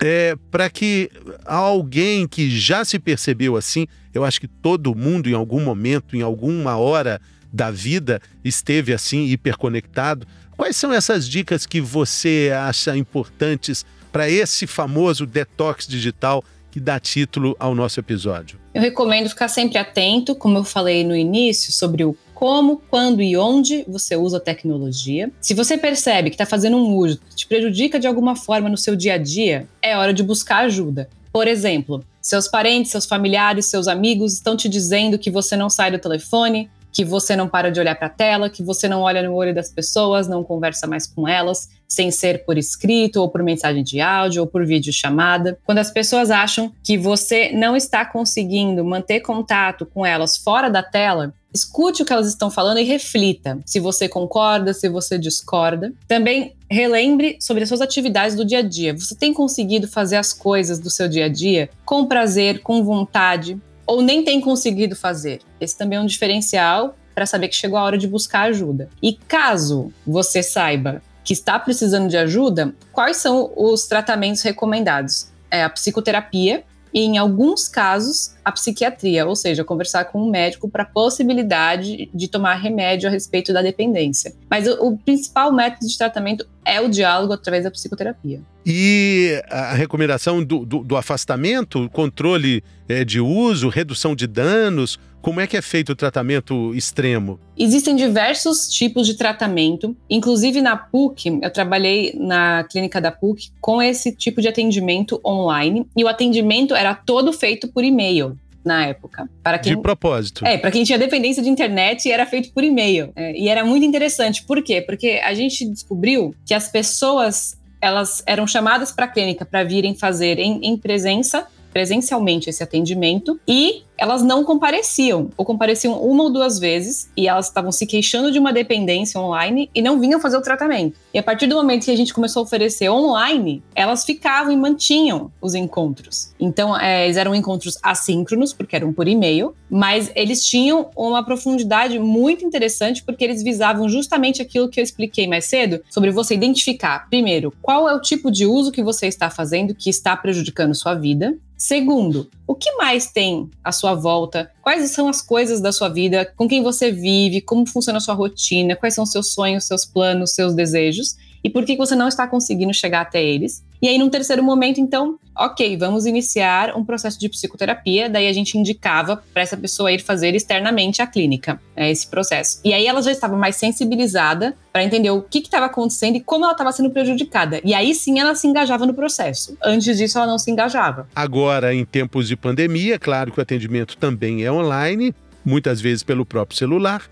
é, 0.00 0.36
para 0.50 0.68
que 0.68 1.10
alguém 1.44 2.26
que 2.26 2.50
já 2.50 2.84
se 2.84 2.98
percebeu 2.98 3.56
assim, 3.56 3.86
eu 4.12 4.24
acho 4.24 4.40
que 4.40 4.48
todo 4.48 4.94
mundo 4.94 5.28
em 5.28 5.34
algum 5.34 5.60
momento, 5.60 6.16
em 6.16 6.22
alguma 6.22 6.76
hora 6.76 7.20
da 7.52 7.70
vida, 7.70 8.20
esteve 8.44 8.92
assim 8.92 9.24
hiperconectado. 9.26 10.26
Quais 10.56 10.76
são 10.76 10.92
essas 10.92 11.28
dicas 11.28 11.66
que 11.66 11.80
você 11.80 12.52
acha 12.54 12.96
importantes 12.96 13.84
para 14.12 14.28
esse 14.28 14.66
famoso 14.66 15.24
detox 15.26 15.86
digital 15.86 16.44
que 16.70 16.78
dá 16.78 17.00
título 17.00 17.56
ao 17.58 17.74
nosso 17.74 17.98
episódio? 17.98 18.58
Eu 18.72 18.80
recomendo 18.80 19.28
ficar 19.28 19.48
sempre 19.48 19.78
atento, 19.78 20.34
como 20.34 20.58
eu 20.58 20.64
falei 20.64 21.04
no 21.04 21.16
início, 21.16 21.72
sobre 21.72 22.04
o 22.04 22.16
como, 22.40 22.80
quando 22.88 23.20
e 23.20 23.36
onde 23.36 23.84
você 23.86 24.16
usa 24.16 24.38
a 24.38 24.40
tecnologia. 24.40 25.30
Se 25.42 25.52
você 25.52 25.76
percebe 25.76 26.30
que 26.30 26.34
está 26.36 26.46
fazendo 26.46 26.78
um 26.78 26.96
uso 26.96 27.20
que 27.28 27.36
te 27.36 27.46
prejudica 27.46 28.00
de 28.00 28.06
alguma 28.06 28.34
forma 28.34 28.66
no 28.66 28.78
seu 28.78 28.96
dia 28.96 29.12
a 29.12 29.18
dia, 29.18 29.68
é 29.82 29.94
hora 29.94 30.14
de 30.14 30.22
buscar 30.22 30.64
ajuda. 30.64 31.06
Por 31.30 31.46
exemplo, 31.46 32.02
seus 32.22 32.48
parentes, 32.48 32.92
seus 32.92 33.04
familiares, 33.04 33.66
seus 33.66 33.86
amigos 33.86 34.32
estão 34.32 34.56
te 34.56 34.70
dizendo 34.70 35.18
que 35.18 35.30
você 35.30 35.54
não 35.54 35.68
sai 35.68 35.90
do 35.90 35.98
telefone, 35.98 36.70
que 36.90 37.04
você 37.04 37.36
não 37.36 37.46
para 37.46 37.70
de 37.70 37.78
olhar 37.78 37.94
para 37.94 38.06
a 38.06 38.10
tela, 38.10 38.48
que 38.48 38.62
você 38.62 38.88
não 38.88 39.02
olha 39.02 39.22
no 39.22 39.34
olho 39.34 39.54
das 39.54 39.68
pessoas, 39.68 40.26
não 40.26 40.42
conversa 40.42 40.86
mais 40.86 41.06
com 41.06 41.28
elas, 41.28 41.68
sem 41.86 42.10
ser 42.10 42.46
por 42.46 42.56
escrito 42.56 43.20
ou 43.20 43.28
por 43.28 43.42
mensagem 43.42 43.84
de 43.84 44.00
áudio 44.00 44.40
ou 44.40 44.48
por 44.48 44.64
vídeo 44.64 44.94
chamada. 44.94 45.58
Quando 45.66 45.78
as 45.78 45.90
pessoas 45.90 46.30
acham 46.30 46.72
que 46.82 46.96
você 46.96 47.52
não 47.52 47.76
está 47.76 48.02
conseguindo 48.04 48.82
manter 48.82 49.20
contato 49.20 49.84
com 49.84 50.06
elas 50.06 50.38
fora 50.38 50.70
da 50.70 50.82
tela, 50.82 51.34
escute 51.52 52.02
o 52.02 52.04
que 52.04 52.12
elas 52.12 52.28
estão 52.28 52.50
falando 52.50 52.78
e 52.78 52.84
reflita 52.84 53.58
se 53.64 53.80
você 53.80 54.08
concorda, 54.08 54.72
se 54.72 54.88
você 54.88 55.18
discorda. 55.18 55.92
Também 56.06 56.54
relembre 56.70 57.36
sobre 57.40 57.62
as 57.62 57.68
suas 57.68 57.80
atividades 57.80 58.36
do 58.36 58.44
dia 58.44 58.58
a 58.58 58.62
dia. 58.62 58.94
Você 58.94 59.14
tem 59.14 59.34
conseguido 59.34 59.88
fazer 59.88 60.16
as 60.16 60.32
coisas 60.32 60.78
do 60.78 60.90
seu 60.90 61.08
dia 61.08 61.26
a 61.26 61.28
dia 61.28 61.70
com 61.84 62.06
prazer, 62.06 62.60
com 62.60 62.84
vontade, 62.84 63.60
ou 63.86 64.00
nem 64.02 64.22
tem 64.22 64.40
conseguido 64.40 64.94
fazer? 64.94 65.40
Esse 65.60 65.76
também 65.76 65.98
é 65.98 66.00
um 66.00 66.06
diferencial 66.06 66.96
para 67.14 67.26
saber 67.26 67.48
que 67.48 67.56
chegou 67.56 67.78
a 67.78 67.82
hora 67.82 67.98
de 67.98 68.06
buscar 68.06 68.42
ajuda. 68.42 68.88
E 69.02 69.14
caso 69.14 69.92
você 70.06 70.42
saiba 70.42 71.02
que 71.24 71.32
está 71.32 71.58
precisando 71.58 72.08
de 72.08 72.16
ajuda, 72.16 72.74
quais 72.92 73.16
são 73.18 73.52
os 73.56 73.86
tratamentos 73.86 74.42
recomendados? 74.42 75.28
É 75.50 75.64
a 75.64 75.70
psicoterapia, 75.70 76.64
e, 76.92 77.00
em 77.00 77.18
alguns 77.18 77.68
casos, 77.68 78.34
a 78.44 78.52
psiquiatria, 78.52 79.26
ou 79.26 79.36
seja, 79.36 79.64
conversar 79.64 80.04
com 80.06 80.22
um 80.22 80.30
médico 80.30 80.68
para 80.68 80.82
a 80.82 80.86
possibilidade 80.86 82.10
de 82.12 82.28
tomar 82.28 82.54
remédio 82.54 83.08
a 83.08 83.12
respeito 83.12 83.52
da 83.52 83.62
dependência. 83.62 84.34
Mas 84.48 84.66
o, 84.66 84.88
o 84.88 84.98
principal 84.98 85.52
método 85.52 85.86
de 85.86 85.96
tratamento 85.96 86.46
é 86.64 86.80
o 86.80 86.88
diálogo 86.88 87.32
através 87.32 87.64
da 87.64 87.70
psicoterapia. 87.70 88.40
E 88.64 89.42
a 89.48 89.72
recomendação 89.74 90.44
do, 90.44 90.64
do, 90.64 90.84
do 90.84 90.96
afastamento, 90.96 91.88
controle 91.90 92.62
é, 92.88 93.04
de 93.04 93.20
uso, 93.20 93.68
redução 93.68 94.14
de 94.14 94.26
danos, 94.26 94.98
como 95.20 95.40
é 95.40 95.46
que 95.46 95.56
é 95.56 95.62
feito 95.62 95.92
o 95.92 95.96
tratamento 95.96 96.74
extremo? 96.74 97.38
Existem 97.56 97.94
diversos 97.94 98.68
tipos 98.68 99.06
de 99.06 99.14
tratamento, 99.14 99.96
inclusive 100.08 100.62
na 100.62 100.76
PUC, 100.76 101.40
eu 101.42 101.52
trabalhei 101.52 102.14
na 102.18 102.64
clínica 102.64 103.00
da 103.00 103.12
PUC 103.12 103.50
com 103.60 103.82
esse 103.82 104.14
tipo 104.14 104.40
de 104.40 104.48
atendimento 104.48 105.20
online 105.24 105.86
e 105.96 106.02
o 106.02 106.08
atendimento 106.08 106.74
era 106.74 106.94
todo 106.94 107.32
feito 107.32 107.68
por 107.68 107.84
e-mail 107.84 108.36
na 108.64 108.86
época. 108.86 109.28
Para 109.42 109.58
quem, 109.58 109.74
de 109.74 109.82
propósito. 109.82 110.44
É, 110.44 110.56
para 110.58 110.70
quem 110.70 110.84
tinha 110.84 110.98
dependência 110.98 111.42
de 111.42 111.48
internet, 111.48 112.10
era 112.10 112.26
feito 112.26 112.52
por 112.52 112.62
e-mail. 112.62 113.12
É, 113.16 113.36
e 113.38 113.48
era 113.48 113.64
muito 113.64 113.84
interessante. 113.84 114.44
Por 114.44 114.62
quê? 114.62 114.82
Porque 114.82 115.20
a 115.24 115.32
gente 115.34 115.64
descobriu 115.66 116.34
que 116.46 116.54
as 116.54 116.68
pessoas 116.68 117.58
elas 117.80 118.22
eram 118.26 118.46
chamadas 118.46 118.92
para 118.92 119.06
a 119.06 119.08
clínica 119.08 119.44
para 119.46 119.64
virem 119.64 119.94
fazer 119.94 120.38
em, 120.38 120.60
em 120.62 120.76
presença 120.76 121.46
presencialmente 121.72 122.50
esse 122.50 122.62
atendimento 122.62 123.38
e 123.46 123.82
elas 124.00 124.22
não 124.22 124.42
compareciam, 124.42 125.28
ou 125.36 125.44
compareciam 125.44 126.02
uma 126.02 126.24
ou 126.24 126.30
duas 126.30 126.58
vezes, 126.58 127.10
e 127.14 127.28
elas 127.28 127.48
estavam 127.48 127.70
se 127.70 127.86
queixando 127.86 128.32
de 128.32 128.38
uma 128.38 128.50
dependência 128.50 129.20
online 129.20 129.68
e 129.74 129.82
não 129.82 130.00
vinham 130.00 130.18
fazer 130.18 130.38
o 130.38 130.40
tratamento. 130.40 130.98
E 131.12 131.18
a 131.18 131.22
partir 131.22 131.46
do 131.46 131.54
momento 131.54 131.84
que 131.84 131.90
a 131.90 131.96
gente 131.96 132.14
começou 132.14 132.40
a 132.40 132.44
oferecer 132.44 132.88
online, 132.88 133.62
elas 133.74 134.02
ficavam 134.04 134.50
e 134.50 134.56
mantinham 134.56 135.30
os 135.38 135.54
encontros. 135.54 136.32
Então, 136.40 136.74
é, 136.78 137.04
eles 137.04 137.18
eram 137.18 137.34
encontros 137.34 137.78
assíncronos, 137.82 138.54
porque 138.54 138.74
eram 138.74 138.90
por 138.90 139.06
e-mail, 139.06 139.54
mas 139.68 140.10
eles 140.14 140.46
tinham 140.46 140.88
uma 140.96 141.22
profundidade 141.22 141.98
muito 141.98 142.42
interessante, 142.42 143.04
porque 143.04 143.22
eles 143.22 143.42
visavam 143.42 143.86
justamente 143.86 144.40
aquilo 144.40 144.70
que 144.70 144.80
eu 144.80 144.84
expliquei 144.84 145.28
mais 145.28 145.44
cedo, 145.44 145.82
sobre 145.90 146.10
você 146.10 146.34
identificar, 146.34 147.06
primeiro, 147.10 147.52
qual 147.60 147.86
é 147.86 147.94
o 147.94 148.00
tipo 148.00 148.30
de 148.30 148.46
uso 148.46 148.72
que 148.72 148.82
você 148.82 149.06
está 149.06 149.28
fazendo 149.28 149.74
que 149.74 149.90
está 149.90 150.16
prejudicando 150.16 150.74
sua 150.74 150.94
vida, 150.94 151.36
Segundo, 151.60 152.26
o 152.46 152.54
que 152.54 152.74
mais 152.76 153.12
tem 153.12 153.50
à 153.62 153.70
sua 153.70 153.94
volta? 153.94 154.50
Quais 154.62 154.92
são 154.92 155.08
as 155.08 155.20
coisas 155.20 155.60
da 155.60 155.70
sua 155.70 155.90
vida? 155.90 156.24
Com 156.34 156.48
quem 156.48 156.62
você 156.62 156.90
vive? 156.90 157.42
Como 157.42 157.66
funciona 157.66 157.98
a 157.98 158.00
sua 158.00 158.14
rotina? 158.14 158.74
Quais 158.74 158.94
são 158.94 159.04
seus 159.04 159.34
sonhos, 159.34 159.64
seus 159.66 159.84
planos, 159.84 160.32
seus 160.34 160.54
desejos? 160.54 161.18
E 161.44 161.50
por 161.50 161.66
que 161.66 161.76
você 161.76 161.94
não 161.94 162.08
está 162.08 162.26
conseguindo 162.26 162.72
chegar 162.72 163.02
até 163.02 163.22
eles? 163.22 163.62
E 163.82 163.88
aí, 163.88 163.96
num 163.96 164.10
terceiro 164.10 164.42
momento, 164.42 164.78
então, 164.78 165.18
ok, 165.36 165.76
vamos 165.76 166.04
iniciar 166.04 166.76
um 166.76 166.84
processo 166.84 167.18
de 167.18 167.28
psicoterapia. 167.28 168.10
Daí 168.10 168.26
a 168.26 168.32
gente 168.32 168.58
indicava 168.58 169.22
para 169.32 169.42
essa 169.42 169.56
pessoa 169.56 169.90
ir 169.90 170.00
fazer 170.00 170.34
externamente 170.34 171.00
a 171.00 171.06
clínica, 171.06 171.58
é, 171.74 171.90
esse 171.90 172.06
processo. 172.06 172.60
E 172.62 172.74
aí 172.74 172.86
ela 172.86 173.00
já 173.00 173.10
estava 173.10 173.36
mais 173.36 173.56
sensibilizada 173.56 174.54
para 174.70 174.84
entender 174.84 175.10
o 175.10 175.22
que 175.22 175.38
estava 175.38 175.66
acontecendo 175.66 176.16
e 176.16 176.20
como 176.20 176.44
ela 176.44 176.52
estava 176.52 176.72
sendo 176.72 176.90
prejudicada. 176.90 177.60
E 177.64 177.72
aí 177.72 177.94
sim 177.94 178.18
ela 178.18 178.34
se 178.34 178.46
engajava 178.46 178.84
no 178.84 178.92
processo. 178.92 179.56
Antes 179.64 179.96
disso, 179.96 180.18
ela 180.18 180.26
não 180.26 180.38
se 180.38 180.50
engajava. 180.50 181.08
Agora, 181.14 181.74
em 181.74 181.84
tempos 181.84 182.28
de 182.28 182.36
pandemia, 182.36 182.98
claro 182.98 183.32
que 183.32 183.38
o 183.38 183.42
atendimento 183.42 183.96
também 183.96 184.44
é 184.44 184.52
online, 184.52 185.14
muitas 185.42 185.80
vezes 185.80 186.02
pelo 186.02 186.26
próprio 186.26 186.58
celular, 186.58 187.02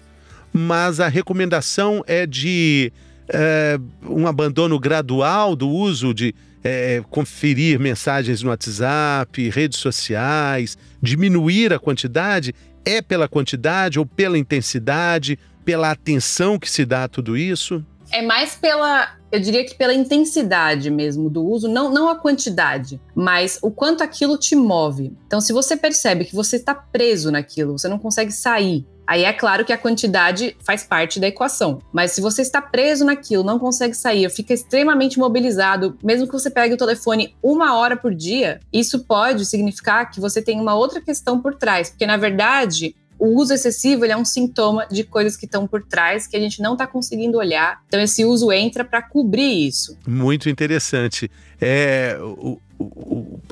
mas 0.53 1.01
a 1.01 1.09
recomendação 1.09 2.05
é 2.07 2.27
de 2.27 2.93
é, 3.29 3.79
um 4.07 4.27
abandono 4.27 4.79
gradual 4.79 5.55
do 5.55 5.69
uso 5.69 6.13
de 6.13 6.35
é, 6.63 7.03
conferir 7.11 7.79
mensagens 7.79 8.43
no 8.43 8.51
WhatsApp, 8.51 9.49
redes 9.51 9.79
sociais, 9.79 10.77
diminuir 11.03 11.73
a 11.73 11.79
quantidade? 11.79 12.55
É 12.85 13.03
pela 13.03 13.29
quantidade 13.29 13.99
ou 13.99 14.07
pela 14.07 14.39
intensidade, 14.39 15.39
pela 15.65 15.91
atenção 15.91 16.59
que 16.59 16.71
se 16.71 16.85
dá 16.85 17.05
a 17.05 17.09
tudo 17.09 17.37
isso? 17.37 17.85
É 18.11 18.23
mais 18.23 18.55
pela, 18.55 19.17
eu 19.31 19.39
diria 19.39 19.65
que 19.65 19.75
pela 19.75 19.93
intensidade 19.93 20.91
mesmo 20.91 21.29
do 21.29 21.45
uso, 21.45 21.69
não, 21.69 21.93
não 21.93 22.09
a 22.09 22.17
quantidade, 22.17 22.99
mas 23.15 23.59
o 23.63 23.71
quanto 23.71 24.03
aquilo 24.03 24.39
te 24.39 24.57
move. 24.57 25.13
Então, 25.27 25.41
se 25.41 25.53
você 25.53 25.77
percebe 25.77 26.25
que 26.25 26.35
você 26.35 26.57
está 26.57 26.75
preso 26.75 27.31
naquilo, 27.31 27.79
você 27.79 27.89
não 27.89 27.99
consegue 27.99 28.33
sair, 28.33 28.87
Aí 29.09 29.25
é 29.25 29.33
claro 29.33 29.65
que 29.65 29.73
a 29.73 29.79
quantidade 29.79 30.55
faz 30.63 30.85
parte 30.85 31.19
da 31.19 31.27
equação. 31.27 31.81
Mas 31.91 32.13
se 32.13 32.21
você 32.21 32.43
está 32.43 32.61
preso 32.61 33.07
naquilo, 33.07 33.43
não 33.43 33.59
consegue 33.59 33.95
sair, 33.95 34.29
fica 34.29 34.53
extremamente 34.53 35.19
mobilizado, 35.19 35.97
mesmo 36.05 36.27
que 36.27 36.33
você 36.35 36.51
pegue 36.51 36.75
o 36.75 36.77
telefone 36.77 37.35
uma 37.43 37.75
hora 37.75 37.97
por 37.97 38.15
dia, 38.15 38.61
isso 38.71 39.05
pode 39.05 39.47
significar 39.47 40.11
que 40.11 40.21
você 40.21 40.43
tem 40.43 40.61
uma 40.61 40.75
outra 40.75 41.01
questão 41.01 41.41
por 41.41 41.55
trás. 41.55 41.89
Porque, 41.89 42.07
na 42.07 42.19
verdade, 42.19 42.95
o 43.19 43.29
uso 43.29 43.55
excessivo 43.55 44.05
é 44.05 44.15
um 44.15 44.27
sintoma 44.27 44.87
de 44.91 45.03
coisas 45.05 45.39
que 45.39 45.47
estão 45.47 45.67
por 45.67 45.83
trás 45.83 46.27
que 46.27 46.37
a 46.37 46.41
gente 46.41 46.61
não 46.61 46.75
está 46.75 46.87
conseguindo 46.87 47.39
olhar. 47.39 47.83
Então 47.89 47.99
esse 47.99 48.27
uso 48.27 48.53
entra 48.53 48.85
para 48.85 49.01
cobrir 49.01 49.67
isso. 49.67 49.97
Muito 50.07 50.51
interessante. 50.51 51.31
É, 51.59 52.19
o, 52.21 52.61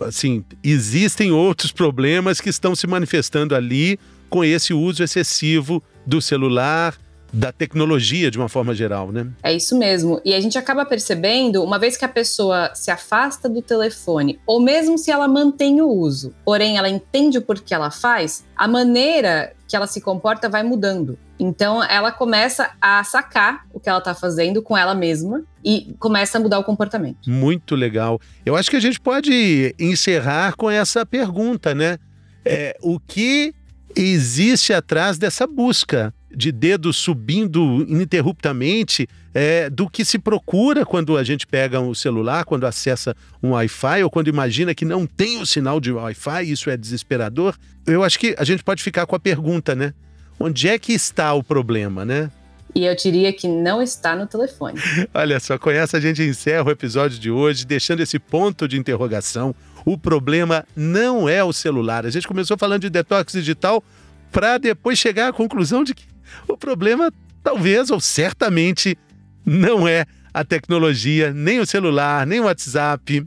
assim, 0.02 0.44
existem 0.62 1.32
outros 1.32 1.72
problemas 1.72 2.40
que 2.40 2.50
estão 2.50 2.76
se 2.76 2.86
manifestando 2.86 3.54
ali 3.54 3.98
com 4.28 4.44
esse 4.44 4.72
uso 4.72 5.02
excessivo 5.02 5.82
do 6.06 6.20
celular, 6.20 6.96
da 7.32 7.52
tecnologia 7.52 8.30
de 8.30 8.38
uma 8.38 8.48
forma 8.48 8.74
geral, 8.74 9.12
né? 9.12 9.26
É 9.42 9.52
isso 9.52 9.76
mesmo. 9.78 10.20
E 10.24 10.34
a 10.34 10.40
gente 10.40 10.56
acaba 10.56 10.84
percebendo, 10.86 11.62
uma 11.62 11.78
vez 11.78 11.96
que 11.96 12.04
a 12.04 12.08
pessoa 12.08 12.70
se 12.74 12.90
afasta 12.90 13.48
do 13.48 13.60
telefone, 13.60 14.40
ou 14.46 14.60
mesmo 14.60 14.96
se 14.96 15.10
ela 15.10 15.28
mantém 15.28 15.80
o 15.80 15.88
uso, 15.88 16.34
porém 16.44 16.78
ela 16.78 16.88
entende 16.88 17.38
o 17.38 17.42
porquê 17.42 17.74
ela 17.74 17.90
faz, 17.90 18.44
a 18.56 18.66
maneira 18.66 19.52
que 19.68 19.76
ela 19.76 19.86
se 19.86 20.00
comporta 20.00 20.48
vai 20.48 20.62
mudando. 20.62 21.18
Então 21.38 21.84
ela 21.84 22.10
começa 22.10 22.70
a 22.80 23.04
sacar 23.04 23.66
o 23.72 23.78
que 23.78 23.88
ela 23.88 23.98
está 23.98 24.14
fazendo 24.14 24.62
com 24.62 24.76
ela 24.76 24.94
mesma 24.94 25.42
e 25.62 25.94
começa 25.98 26.38
a 26.38 26.40
mudar 26.40 26.58
o 26.58 26.64
comportamento. 26.64 27.28
Muito 27.28 27.74
legal. 27.74 28.18
Eu 28.46 28.56
acho 28.56 28.70
que 28.70 28.76
a 28.76 28.80
gente 28.80 28.98
pode 28.98 29.74
encerrar 29.78 30.54
com 30.56 30.70
essa 30.70 31.04
pergunta, 31.04 31.74
né? 31.74 31.98
É, 32.44 32.76
o 32.80 33.00
que 33.00 33.52
existe 33.96 34.72
atrás 34.72 35.16
dessa 35.16 35.46
busca 35.46 36.12
de 36.30 36.52
dedos 36.52 36.96
subindo 36.98 37.86
ininterruptamente 37.88 39.08
é, 39.32 39.70
do 39.70 39.88
que 39.88 40.04
se 40.04 40.18
procura 40.18 40.84
quando 40.84 41.16
a 41.16 41.24
gente 41.24 41.46
pega 41.46 41.80
um 41.80 41.94
celular, 41.94 42.44
quando 42.44 42.66
acessa 42.66 43.16
um 43.42 43.50
Wi-Fi 43.52 44.02
ou 44.02 44.10
quando 44.10 44.28
imagina 44.28 44.74
que 44.74 44.84
não 44.84 45.06
tem 45.06 45.40
o 45.40 45.46
sinal 45.46 45.80
de 45.80 45.90
Wi-Fi, 45.90 46.50
isso 46.50 46.68
é 46.68 46.76
desesperador. 46.76 47.56
Eu 47.86 48.04
acho 48.04 48.18
que 48.18 48.34
a 48.38 48.44
gente 48.44 48.62
pode 48.62 48.82
ficar 48.82 49.06
com 49.06 49.16
a 49.16 49.20
pergunta, 49.20 49.74
né? 49.74 49.94
Onde 50.38 50.68
é 50.68 50.78
que 50.78 50.92
está 50.92 51.32
o 51.32 51.42
problema, 51.42 52.04
né? 52.04 52.30
E 52.74 52.84
eu 52.84 52.94
diria 52.94 53.32
que 53.32 53.48
não 53.48 53.80
está 53.80 54.14
no 54.14 54.26
telefone. 54.26 54.78
Olha 55.14 55.40
só, 55.40 55.56
com 55.56 55.70
essa 55.70 55.96
a 55.96 56.00
gente 56.00 56.22
encerra 56.22 56.64
o 56.64 56.70
episódio 56.70 57.18
de 57.18 57.30
hoje, 57.30 57.64
deixando 57.64 58.00
esse 58.00 58.18
ponto 58.18 58.68
de 58.68 58.76
interrogação. 58.76 59.54
O 59.86 59.96
problema 59.96 60.66
não 60.74 61.28
é 61.28 61.44
o 61.44 61.52
celular. 61.52 62.04
A 62.04 62.10
gente 62.10 62.26
começou 62.26 62.58
falando 62.58 62.82
de 62.82 62.90
detox 62.90 63.32
digital 63.32 63.84
para 64.32 64.58
depois 64.58 64.98
chegar 64.98 65.28
à 65.28 65.32
conclusão 65.32 65.84
de 65.84 65.94
que 65.94 66.04
o 66.48 66.56
problema 66.56 67.12
talvez 67.40 67.88
ou 67.88 68.00
certamente 68.00 68.98
não 69.44 69.86
é 69.86 70.04
a 70.34 70.44
tecnologia, 70.44 71.32
nem 71.32 71.60
o 71.60 71.66
celular, 71.66 72.26
nem 72.26 72.40
o 72.40 72.46
WhatsApp. 72.46 73.24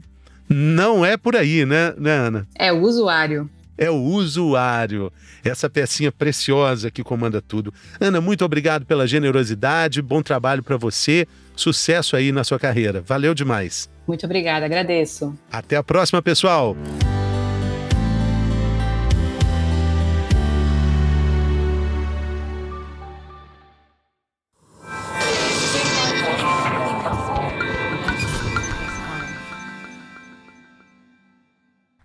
Não 0.50 1.02
é 1.02 1.16
por 1.16 1.34
aí, 1.34 1.64
né, 1.64 1.94
né 1.96 2.12
Ana? 2.12 2.46
É 2.54 2.70
o 2.70 2.82
usuário. 2.82 3.48
É 3.78 3.90
o 3.90 3.96
usuário. 3.96 5.10
Essa 5.42 5.70
pecinha 5.70 6.12
preciosa 6.12 6.90
que 6.90 7.02
comanda 7.02 7.40
tudo. 7.40 7.72
Ana, 7.98 8.20
muito 8.20 8.44
obrigado 8.44 8.84
pela 8.84 9.06
generosidade, 9.06 10.02
bom 10.02 10.20
trabalho 10.20 10.62
para 10.62 10.76
você, 10.76 11.26
sucesso 11.56 12.16
aí 12.16 12.32
na 12.32 12.44
sua 12.44 12.58
carreira. 12.58 13.00
Valeu 13.00 13.34
demais. 13.34 13.88
Muito 14.06 14.24
obrigada, 14.26 14.66
agradeço. 14.66 15.38
Até 15.50 15.76
a 15.76 15.82
próxima, 15.82 16.20
pessoal. 16.20 16.76